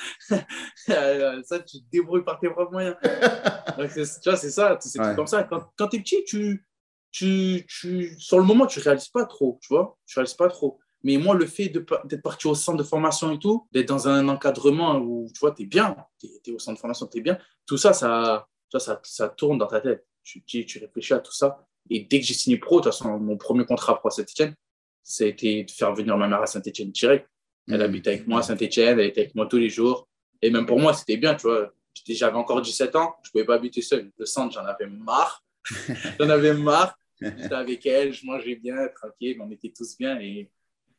[0.89, 2.95] euh, ça, tu te débrouilles par tes propres moyens.
[3.01, 4.77] tu vois, c'est ça.
[4.79, 5.43] C'est comme ça.
[5.43, 6.65] Quand, quand tu es petit, tu,
[7.11, 10.79] tu, tu, sur le moment, tu réalises pas trop, tu vois, tu réalises pas trop.
[11.03, 14.27] Mais moi, le fait d'être parti au centre de formation et tout, d'être dans un
[14.27, 17.21] encadrement où, tu vois, tu es bien, tu es, au centre de formation, tu es
[17.21, 20.05] bien, tout ça ça, ça, ça, tourne dans ta tête.
[20.23, 21.65] Tu, tu réfléchis à tout ça.
[21.89, 24.55] Et dès que j'ai signé pro, de toute façon, mon premier contrat pro à Saint-Etienne,
[25.07, 27.29] c'était de faire venir ma mère à Saint-Etienne direct.
[27.69, 27.81] Elle mmh.
[27.81, 30.07] habitait avec moi à Saint-Etienne, elle était avec moi tous les jours.
[30.41, 31.71] Et même pour moi, c'était bien, tu vois.
[32.09, 34.11] J'avais encore 17 ans, je ne pouvais pas habiter seul.
[34.17, 35.43] Le centre, j'en avais marre.
[36.19, 36.97] j'en avais marre.
[37.21, 40.51] J'étais avec elle, je mangeais bien, tranquille, on était tous bien et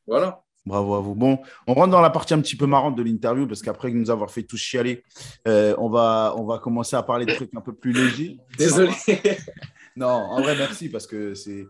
[0.06, 0.42] voilà.
[0.64, 1.14] Bravo à vous.
[1.14, 4.10] Bon, on rentre dans la partie un petit peu marrante de l'interview parce qu'après nous
[4.10, 5.04] avoir fait tous chialer,
[5.46, 8.38] euh, on, va, on va commencer à parler de trucs un peu plus légers.
[8.56, 8.92] Désolé.
[9.98, 11.66] non, en vrai, merci parce que c'est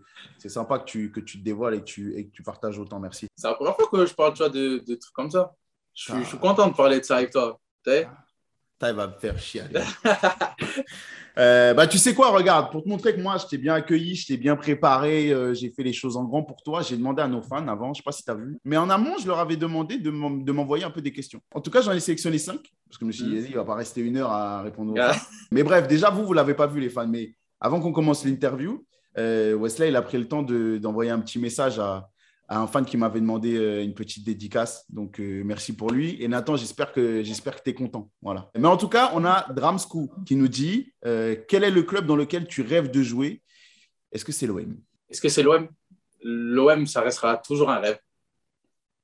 [0.49, 3.01] sympa que tu, que tu te dévoiles et que tu, et que tu partages autant.
[3.01, 3.27] Merci.
[3.35, 5.55] C'est la première fois que je parle tu vois, de, de trucs comme ça.
[5.95, 7.59] Je suis, je suis content de parler de ça avec toi.
[7.83, 8.09] Tu sais
[8.79, 9.63] Ça va me faire chier.
[11.39, 14.17] Euh, bah, tu sais quoi, regarde, pour te montrer que moi, je t'ai bien accueilli,
[14.17, 16.83] je t'ai bien préparé, euh, j'ai fait les choses en grand pour toi.
[16.83, 18.77] J'ai demandé à nos fans avant, je ne sais pas si tu as vu, mais
[18.77, 21.41] en amont, je leur avais demandé de m'envoyer un peu des questions.
[21.55, 22.59] En tout cas, j'en ai sélectionné cinq,
[22.89, 23.45] parce que je me suis dit, mm.
[23.45, 25.21] il ne va pas rester une heure à répondre aux fans.
[25.53, 28.25] Mais bref, déjà, vous, vous ne l'avez pas vu, les fans, mais avant qu'on commence
[28.25, 28.87] l'interview,
[29.17, 32.09] euh, Wesley, il a pris le temps d'envoyer un petit message à,
[32.51, 34.87] un fan qui m'avait demandé euh, une petite dédicace.
[34.89, 36.17] Donc, euh, merci pour lui.
[36.23, 38.11] Et Nathan, j'espère que, que tu es content.
[38.23, 38.51] Voilà.
[38.57, 42.17] Mais en tout cas, on a Dramsco qui nous dit Quel est le club dans
[42.17, 43.43] lequel tu rêves de jouer?
[44.13, 44.79] Est-ce que c'est l'OM
[45.11, 45.69] Est-ce que c'est l'OM
[46.23, 47.99] L'OM, ça restera toujours un rêve.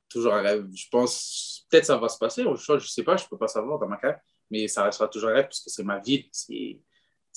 [0.08, 0.66] Toujours un rêve.
[0.74, 2.42] Je pense, peut-être ça va se passer.
[2.42, 4.20] Je ne sais pas, je ne peux pas savoir dans ma carrière.
[4.50, 6.00] Mais ça restera toujours un rêve parce que c'est ma.
[6.32, 6.80] C'est,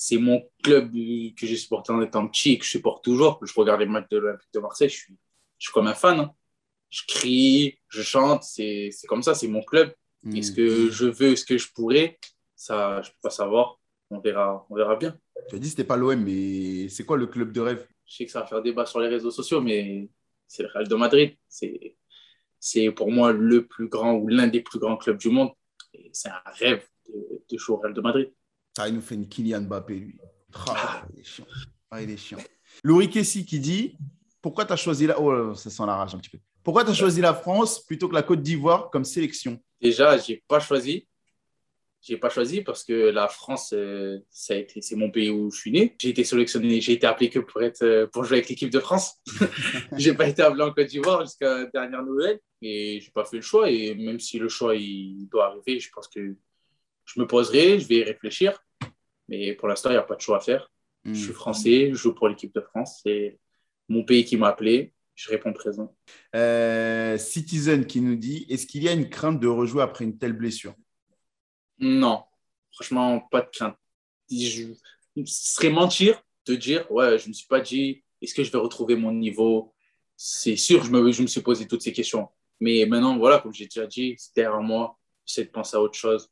[0.00, 3.40] c'est mon club que j'ai supporté en étant petit et que je supporte toujours.
[3.44, 4.88] Je regarde les matchs de l'Olympique de Marseille.
[4.88, 5.18] Je suis
[5.58, 6.20] je suis comme un fan.
[6.20, 6.32] Hein.
[6.88, 9.92] Je crie, je chante, c'est comme ça, c'est mon club.
[10.22, 10.36] Mmh.
[10.36, 12.18] Est-ce que je veux, est-ce que je pourrais
[12.56, 13.78] Ça, je ne peux pas savoir.
[14.10, 15.18] On verra, on verra bien.
[15.50, 17.86] Tu as dit que ce n'était pas l'OM, mais c'est quoi le club de rêve?
[18.06, 20.08] Je sais que ça va faire débat sur les réseaux sociaux, mais
[20.46, 21.36] c'est le Real de Madrid.
[21.48, 25.50] C'est pour moi le plus grand ou l'un des plus grands clubs du monde.
[26.12, 28.32] C'est un rêve de, de, jouer au Real de Madrid.
[28.78, 30.18] Ah, il nous fait une Kylian Mbappé, lui.
[30.68, 31.46] Ah, il est chiant.
[31.90, 32.38] Ah, il est chiant.
[32.84, 33.98] Louis Kessi qui dit
[34.40, 35.20] pourquoi tu as choisi la...
[35.20, 36.38] Oh, ça sent la rage un petit peu.
[36.62, 39.60] Pourquoi tu as choisi la France plutôt que la Côte d'Ivoire comme sélection?
[39.80, 41.08] Déjà, je n'ai pas choisi.
[42.00, 45.50] J'ai pas choisi parce que la France, euh, ça a été, c'est mon pays où
[45.50, 45.96] je suis né.
[45.98, 48.78] J'ai été sélectionné, j'ai été appelé que pour être, euh, pour jouer avec l'équipe de
[48.78, 49.16] France.
[49.96, 53.42] j'ai pas été appelé en Côte d'Ivoire jusqu'à dernière nouvelle et j'ai pas fait le
[53.42, 53.68] choix.
[53.68, 56.36] Et même si le choix il doit arriver, je pense que
[57.04, 58.62] je me poserai, je vais y réfléchir.
[59.28, 60.70] Mais pour l'instant, il n'y a pas de choix à faire.
[61.04, 61.34] Je suis hmm.
[61.34, 63.00] français, je joue pour l'équipe de France.
[63.04, 63.38] Et
[63.88, 65.94] mon pays qui m'a appelé, je réponds présent.
[66.34, 70.18] Euh, Citizen qui nous dit Est-ce qu'il y a une crainte de rejouer après une
[70.18, 70.74] telle blessure?
[71.78, 72.24] Non,
[72.72, 73.76] franchement, pas de crainte.
[74.30, 74.72] Je,
[75.24, 78.52] ce serait mentir de dire Ouais, je ne me suis pas dit Est-ce que je
[78.52, 79.74] vais retrouver mon niveau?
[80.16, 82.28] C'est sûr, je me, je me suis posé toutes ces questions.
[82.60, 84.98] Mais maintenant, voilà, comme j'ai déjà dit, c'est derrière moi.
[85.24, 86.30] J'essaie de penser à autre chose,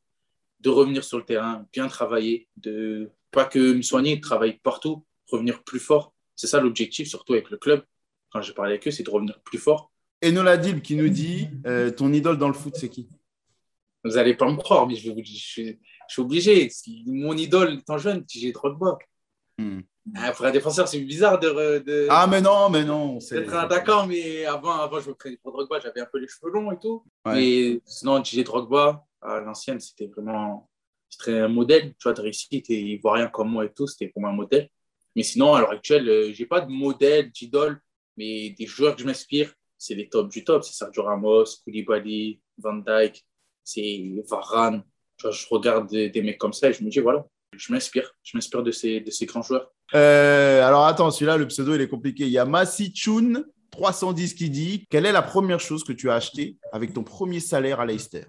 [0.59, 5.63] de revenir sur le terrain, bien travailler, de pas que me soigner, travailler partout, revenir
[5.63, 7.83] plus fort c'est ça l'objectif, surtout avec le club.
[8.31, 9.91] Quand j'ai parlé avec eux, c'est de revenir plus fort.
[10.21, 13.09] Et Noladil qui nous dit euh, ton idole dans le foot, c'est qui?
[14.05, 15.79] Vous n'allez pas me croire, mais je, je, suis,
[16.17, 16.69] obligé.
[17.07, 18.97] Mon idole, étant jeune, j'ai Drogba.
[19.57, 19.81] Hmm.
[20.35, 23.17] Pour un défenseur, c'est bizarre de, Ah, mais non, mais non.
[23.17, 26.27] D'être un attaquant, mais avant, avant, je me prenais pour Drogba, j'avais un peu les
[26.27, 27.03] cheveux longs et tout.
[27.25, 30.69] Mais sinon, DJ Drogba, à l'ancienne, c'était vraiment
[31.09, 32.69] c'était un modèle, tu vois, de réussite.
[32.69, 34.69] Et il voit rien comme moi et tout, c'était pour moi un modèle.
[35.15, 37.81] Mais sinon, à l'heure actuelle, euh, je n'ai pas de modèle, d'idole,
[38.17, 40.63] mais des joueurs que je m'inspire, c'est les tops du top.
[40.63, 43.25] C'est Sergio Ramos, Koulibaly, Van Dijk,
[43.63, 44.83] c'est Varane.
[45.17, 48.13] Je regarde des, mecs comme ça et je me dis, voilà, je m'inspire.
[48.23, 49.71] Je m'inspire de ces, de ces grands joueurs.
[49.95, 52.25] Euh, alors attends, celui-là, le pseudo, il est compliqué.
[52.25, 52.45] Il y a
[52.93, 57.03] Chun 310 qui dit Quelle est la première chose que tu as acheté avec ton
[57.03, 58.25] premier salaire à Leicester?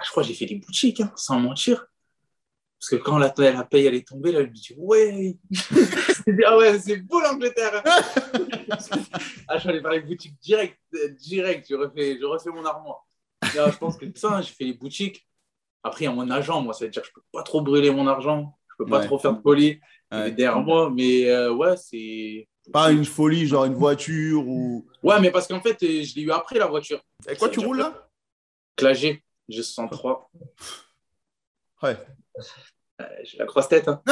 [0.00, 1.86] Ah, Je crois que j'ai fait des boutiques, hein, sans mentir.
[2.78, 5.36] Parce que quand la, la paye elle est tombée, là, je me dis ouais,
[6.46, 7.82] ah ouais, c'est beau l'Angleterre.
[7.84, 10.78] ah, je suis allé faire les boutiques direct,
[11.18, 11.66] direct.
[11.68, 13.06] Je refais, je refais mon armoire.
[13.42, 15.26] je pense que ça, hein, j'ai fait les boutiques.
[15.82, 17.60] Après, il y a mon agent, moi, ça veut dire que je peux pas trop
[17.60, 18.56] brûler mon argent.
[18.70, 19.78] Je peux pas trop faire de folie
[20.10, 20.90] derrière moi.
[20.90, 22.48] Mais euh, ouais, c'est.
[22.72, 24.86] Pas une folie, genre une voiture ou.
[25.02, 27.00] Ouais, mais parce qu'en fait, euh, je l'ai eu après la voiture.
[27.28, 28.08] Et quoi, tu roules là?
[28.76, 30.24] Clagé, G63.
[31.82, 31.96] Ouais.
[33.00, 33.88] Euh, j'ai la grosse tête.
[33.88, 34.02] Hein.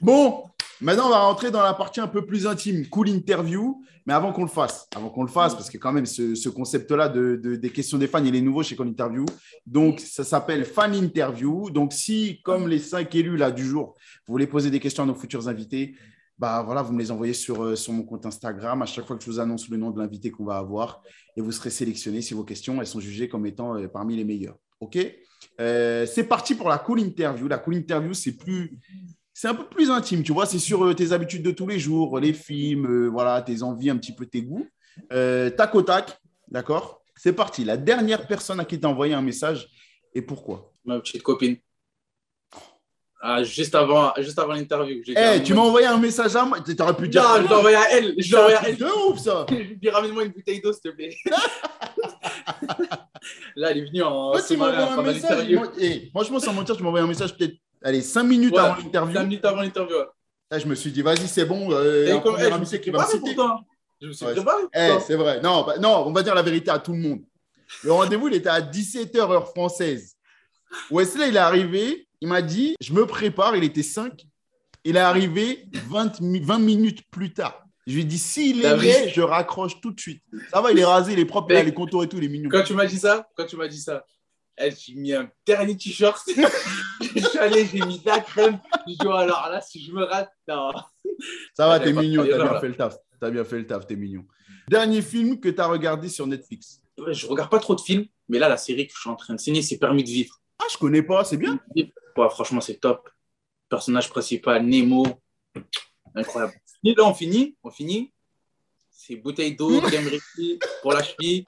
[0.00, 0.44] bon,
[0.80, 3.82] maintenant on va rentrer dans la partie un peu plus intime, cool interview.
[4.06, 7.08] Mais avant qu'on le fasse, avant qu'on le fasse, parce que quand même ce, concept-là
[7.08, 9.26] de, des questions des fans, il est nouveau chez Cool Interview.
[9.66, 11.70] Donc ça s'appelle Fan Interview.
[11.70, 13.94] Donc si, comme les cinq élus là du jour,
[14.26, 15.94] vous voulez poser des questions à nos futurs invités,
[16.40, 19.14] bah voilà, vous me les envoyez sur, euh, sur mon compte Instagram à chaque fois
[19.14, 21.02] que je vous annonce le nom de l'invité qu'on va avoir
[21.36, 24.56] et vous serez sélectionné si vos questions sont jugées comme étant euh, parmi les meilleures.
[24.80, 24.98] OK?
[25.60, 27.46] Euh, C'est parti pour la cool interview.
[27.46, 28.78] La cool interview, c'est plus
[29.34, 32.18] c'est un peu plus intime, tu vois, c'est sur tes habitudes de tous les jours,
[32.18, 34.66] les films, voilà, tes envies, un petit peu tes goûts.
[35.10, 36.18] tac au tac,
[36.48, 37.02] d'accord?
[37.16, 37.64] C'est parti.
[37.64, 39.68] La dernière personne à qui tu as envoyé un message
[40.14, 40.72] et pourquoi?
[40.84, 41.56] Ma petite copine.
[43.22, 45.02] Ah, juste avant, juste avant l'interview.
[45.08, 46.58] Eh, tu m'as envoyé un message à moi.
[46.60, 47.22] Tu aurais pu dire.
[47.22, 48.14] Non, je l'ai envoyé à elle.
[48.16, 48.78] Je l'ai envoyé à elle.
[48.78, 49.44] C'est ouf, ça.
[49.50, 51.14] je lui ai ramène-moi une bouteille d'eau, s'il te plaît.
[53.56, 54.32] Là, elle est venue en.
[54.32, 55.46] Toi, tu un message.
[55.78, 58.76] Eh, franchement, sans mentir, tu m'as envoyé un message peut-être allez, 5 minutes Ouais, avant
[58.76, 59.14] l'interview.
[59.14, 59.96] 5 minutes avant l'interview.
[59.96, 60.06] ouais.
[60.50, 61.70] Là, je me suis dit, vas-y, c'est bon.
[61.72, 63.60] euh, Et comme- premier eh, je me suis préparé pourtant.
[64.02, 64.62] Je me suis Ouais, préparé.
[64.74, 65.40] Eh, c'est vrai.
[65.42, 67.20] Non, bah, non, on va dire la vérité à tout le monde.
[67.84, 70.16] Le rendez-vous, il était à 17h heure française.
[70.90, 74.26] Wesley, il est arrivé, il m'a dit, je me prépare, il était 5.
[74.84, 77.64] Il est arrivé 20, mi- 20 minutes plus tard.
[77.86, 80.22] Je lui ai dit, s'il T'as est vu laid, je raccroche tout de suite.
[80.52, 82.24] Ça va, il est rasé, il est propre, il a les contours et tout, il
[82.24, 82.48] est mignon.
[82.50, 84.04] Quand tu m'as dit ça, quand tu m'as dit ça,
[84.58, 86.22] eh, j'ai mis un dernier t-shirt.
[87.00, 88.58] je suis allé, j'ai mis de la crème.
[88.86, 90.70] Je dis, oh, alors là, si je me rate, non.
[91.54, 92.96] Ça va, t'es mignon, t'as bien fait le taf.
[93.20, 94.24] T'as bien fait le taf, t'es mignon.
[94.68, 96.80] Dernier film que tu as regardé sur Netflix.
[97.10, 99.34] Je regarde pas trop de films, mais là, la série que je suis en train
[99.34, 100.39] de signer, c'est Permis de vivre.
[100.60, 101.58] Ah, je connais pas, c'est bien.
[101.74, 103.08] Ouais, franchement, c'est top.
[103.68, 105.04] Personnage principal, Nemo.
[106.14, 106.54] Incroyable.
[106.84, 107.56] Et là, on finit.
[107.62, 108.12] On finit.
[108.90, 110.08] C'est bouteille d'eau, crème
[110.82, 111.46] pour la cheville.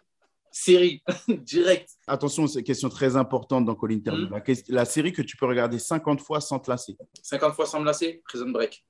[0.51, 1.91] Série, direct.
[2.07, 4.27] Attention, c'est une question très importante dans Call Interview.
[4.29, 4.43] Mm.
[4.47, 6.97] La, la série que tu peux regarder 50 fois sans te lasser.
[7.23, 8.85] 50 fois sans me lasser, Prison Break.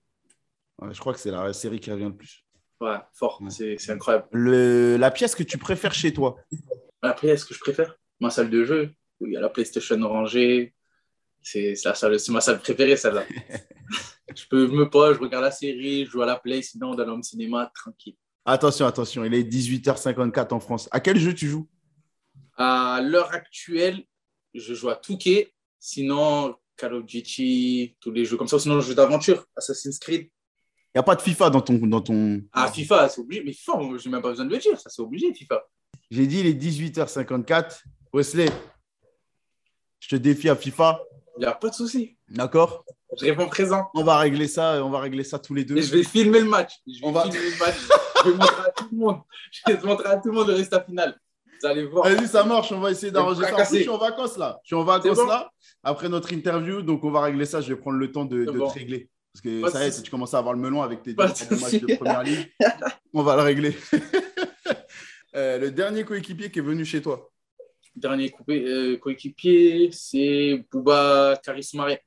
[0.81, 2.45] Ouais, je crois que c'est la série qui revient le plus.
[2.81, 3.41] Ouais, fort.
[3.41, 3.51] Ouais.
[3.51, 4.27] C'est incroyable.
[4.33, 6.37] Le, la pièce que tu préfères chez toi.
[7.01, 7.97] Après, est-ce que je préfère?
[8.19, 8.93] Ma salle de jeu,
[9.23, 10.75] où il y a la PlayStation rangée.
[11.41, 11.75] C'est
[12.29, 13.25] ma salle préférée, celle-là.
[14.37, 17.05] je peux me pose, je regarde la série, je joue à la Play, sinon dans
[17.05, 18.17] l'homme cinéma, tranquille.
[18.45, 20.89] Attention, attention, il est 18h54 en France.
[20.91, 21.69] À quel jeu tu joues?
[22.57, 24.05] À l'heure actuelle,
[24.55, 28.89] je joue à Touquet, sinon Call of Duty, tous les jeux comme ça, sinon je
[28.89, 30.23] joue d'aventure, Assassin's Creed.
[30.95, 32.43] Il n'y a pas de FIFA dans ton, dans ton.
[32.53, 33.43] Ah, FIFA, c'est obligé.
[33.43, 35.63] Mais FIFA, je n'ai même pas besoin de le dire, ça c'est obligé, FIFA.
[36.11, 37.83] J'ai dit il est 18h54.
[38.13, 38.47] Wesley,
[40.03, 41.01] je te défie à FIFA.
[41.37, 42.17] Il n'y a pas de souci.
[42.29, 42.85] D'accord
[43.19, 43.89] Je réponds présent.
[43.95, 45.77] On va régler ça, on va régler ça tous les deux.
[45.77, 46.73] Et je vais filmer le match.
[46.87, 47.77] Je vais On va- filmer le match.
[48.25, 49.21] Je vais montrer à tout le monde.
[49.51, 51.19] Je vais montrer à tout le monde le résultat final.
[51.61, 52.05] Vous allez voir.
[52.09, 53.53] Vas-y, ça marche, on va essayer d'arranger ça.
[53.55, 54.59] En plus, je suis en vacances là.
[54.65, 55.51] Je suis en vacances bon là,
[55.85, 57.61] après notre interview, donc on va régler ça.
[57.61, 58.69] Je vais prendre le temps de, C'est de bon.
[58.69, 59.09] te régler.
[59.33, 60.03] Parce que Pas ça y est, souci.
[60.03, 61.47] tu commences à avoir le melon avec tes deux matchs
[61.81, 62.53] de première ligue.
[63.15, 63.77] On va le régler.
[65.35, 67.32] Euh, le dernier coéquipier qui est venu chez toi.
[67.95, 71.99] Dernier euh, coéquipier, c'est Bouba Karismare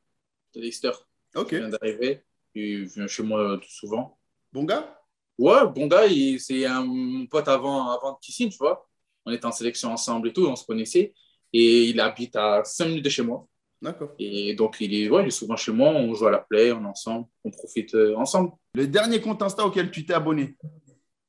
[0.54, 0.92] de Leicester.
[1.36, 1.50] Ok.
[1.52, 2.22] Il vient d'arriver.
[2.56, 4.18] Il vient chez moi tout souvent.
[4.52, 5.00] Bon gars
[5.38, 6.08] Ouais, bon gars,
[6.40, 8.88] c'est un mon pote avant, avant qu'il signe, tu vois.
[9.26, 11.14] On était en sélection ensemble et tout, on se connaissait.
[11.52, 13.48] Et il habite à 5 minutes de chez moi.
[13.82, 14.12] D'accord.
[14.18, 15.90] Et donc, il est, ouais, il est souvent chez moi.
[15.90, 18.52] On joue à la play, on est ensemble, on profite euh, ensemble.
[18.74, 20.56] Le dernier compte Insta auquel tu t'es abonné?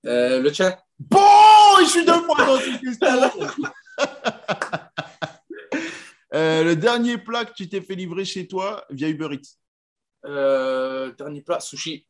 [0.07, 1.19] Euh, le chat, Bon,
[1.81, 3.07] je suis deux fois dans cette question.
[6.35, 9.57] Euh, le dernier plat que tu t'es fait livrer chez toi via Uber Eats.
[10.27, 12.05] euh, dernier plat, sushi.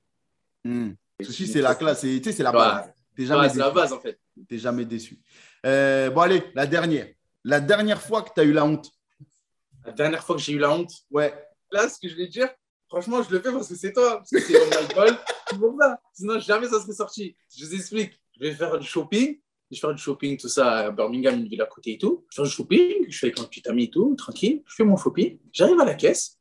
[0.65, 0.93] Hmm.
[1.23, 2.87] Sushi, c'est la classe, tu sais, c'est la base.
[3.19, 3.75] Ouais, jamais ouais, la déçu.
[3.75, 4.19] base en fait.
[4.49, 5.21] T'es jamais déçu.
[5.65, 7.09] Euh, bon, allez, la dernière.
[7.45, 8.91] La dernière fois que tu as eu la honte.
[9.85, 11.33] La dernière fois que j'ai eu la honte, Ouais.
[11.71, 12.49] là, ce que je vais te dire,
[12.89, 15.17] franchement, je le fais parce que c'est toi, parce que c'est mon alcool.
[15.49, 16.01] C'est pour ça.
[16.15, 17.37] Sinon, jamais ça serait sorti.
[17.57, 18.21] Je vous explique.
[18.35, 19.39] Je vais faire du shopping.
[19.71, 22.25] Je vais faire du shopping, tout ça à Birmingham, une ville à côté et tout.
[22.31, 24.63] Je fais du shopping, je fais avec mon petit ami et tout, tranquille.
[24.67, 25.39] Je fais mon shopping.
[25.53, 26.39] J'arrive à la caisse.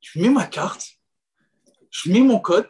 [0.00, 0.86] Je mets ma carte.
[1.90, 2.68] Je mets mon code.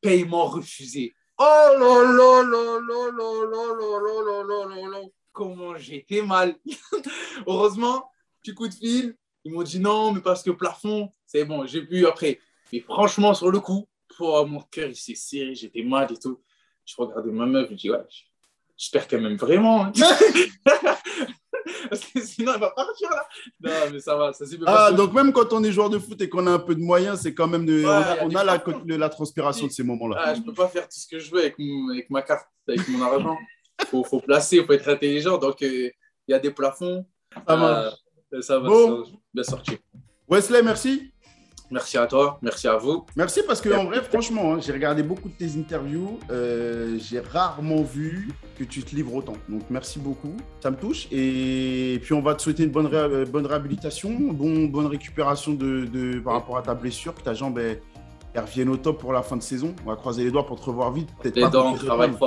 [0.00, 1.14] Paiement refusé.
[1.36, 5.00] Oh là là là là là là là là là là.
[5.32, 6.56] Comment j'étais mal.
[7.46, 8.08] Heureusement,
[8.40, 9.16] petit coup de fil.
[9.44, 12.38] Ils m'ont dit non, mais parce que plafond, c'est bon, j'ai vu après.
[12.72, 13.86] Mais franchement, sur le coup,
[14.20, 16.40] oh, mon cœur, il s'est serré, j'étais mal et tout.
[16.86, 17.98] Je regardais ma meuf, je dis, ouais,
[18.84, 19.84] j'espère qu'elle m'aime vraiment.
[19.86, 19.92] hein.
[21.88, 23.26] parce que sinon, elle va partir là.
[23.60, 26.20] Non, mais ça va, ça s'est Ah, donc même quand on est joueur de foot
[26.20, 27.80] et qu'on a un peu de moyens, c'est quand même de.
[27.84, 30.16] Ouais, on a, on la, transpiration de ces moments-là.
[30.20, 32.46] Ah, je peux pas faire tout ce que je veux avec, mon- avec ma carte,
[32.68, 33.38] avec mon argent.
[33.86, 35.38] faut, faut placer, faut être intelligent.
[35.38, 35.90] Donc, euh,
[36.28, 37.06] il y a des plafonds.
[37.46, 37.90] Ça.
[38.32, 39.04] Euh, ça va, Bon.
[39.04, 39.78] ça va bien sorti.
[40.28, 41.12] Wesley, merci.
[41.74, 43.04] Merci à toi, merci à vous.
[43.16, 46.18] Merci parce que en vrai, franchement, hein, j'ai regardé beaucoup de tes interviews.
[46.30, 49.34] euh, j'ai rarement vu que tu te livres autant.
[49.48, 51.08] Donc merci beaucoup, ça me touche.
[51.10, 55.52] Et puis on va te souhaiter une bonne, ré- euh, bonne réhabilitation, bon, bonne récupération
[55.52, 57.80] de, de- par rapport à ta blessure, que ta jambe elle,
[58.34, 59.74] elle revienne au top pour la fin de saison.
[59.84, 61.08] On va croiser les doigts pour te revoir vite.
[61.20, 62.18] Peut-être pas dents, contre Tottenham,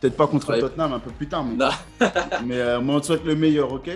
[0.00, 0.46] peut-être pas contre.
[0.60, 1.56] Tottenham un peu plus tard, mais,
[2.46, 3.90] mais, euh, mais on te souhaite le meilleur, ok?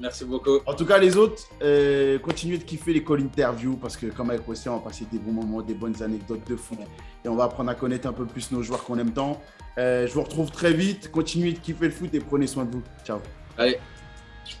[0.00, 0.58] Merci beaucoup.
[0.66, 4.30] En tout cas, les autres, euh, continuez de kiffer les call interviews parce que, comme
[4.30, 6.78] avec Wesley, on va passer des bons moments, des bonnes anecdotes de foot
[7.24, 9.40] et on va apprendre à connaître un peu plus nos joueurs qu'on aime tant.
[9.78, 11.10] Euh, je vous retrouve très vite.
[11.10, 12.82] Continuez de kiffer le foot et prenez soin de vous.
[13.04, 13.20] Ciao.
[13.56, 13.78] Allez,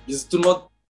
[0.06, 0.73] bisous tout le monde.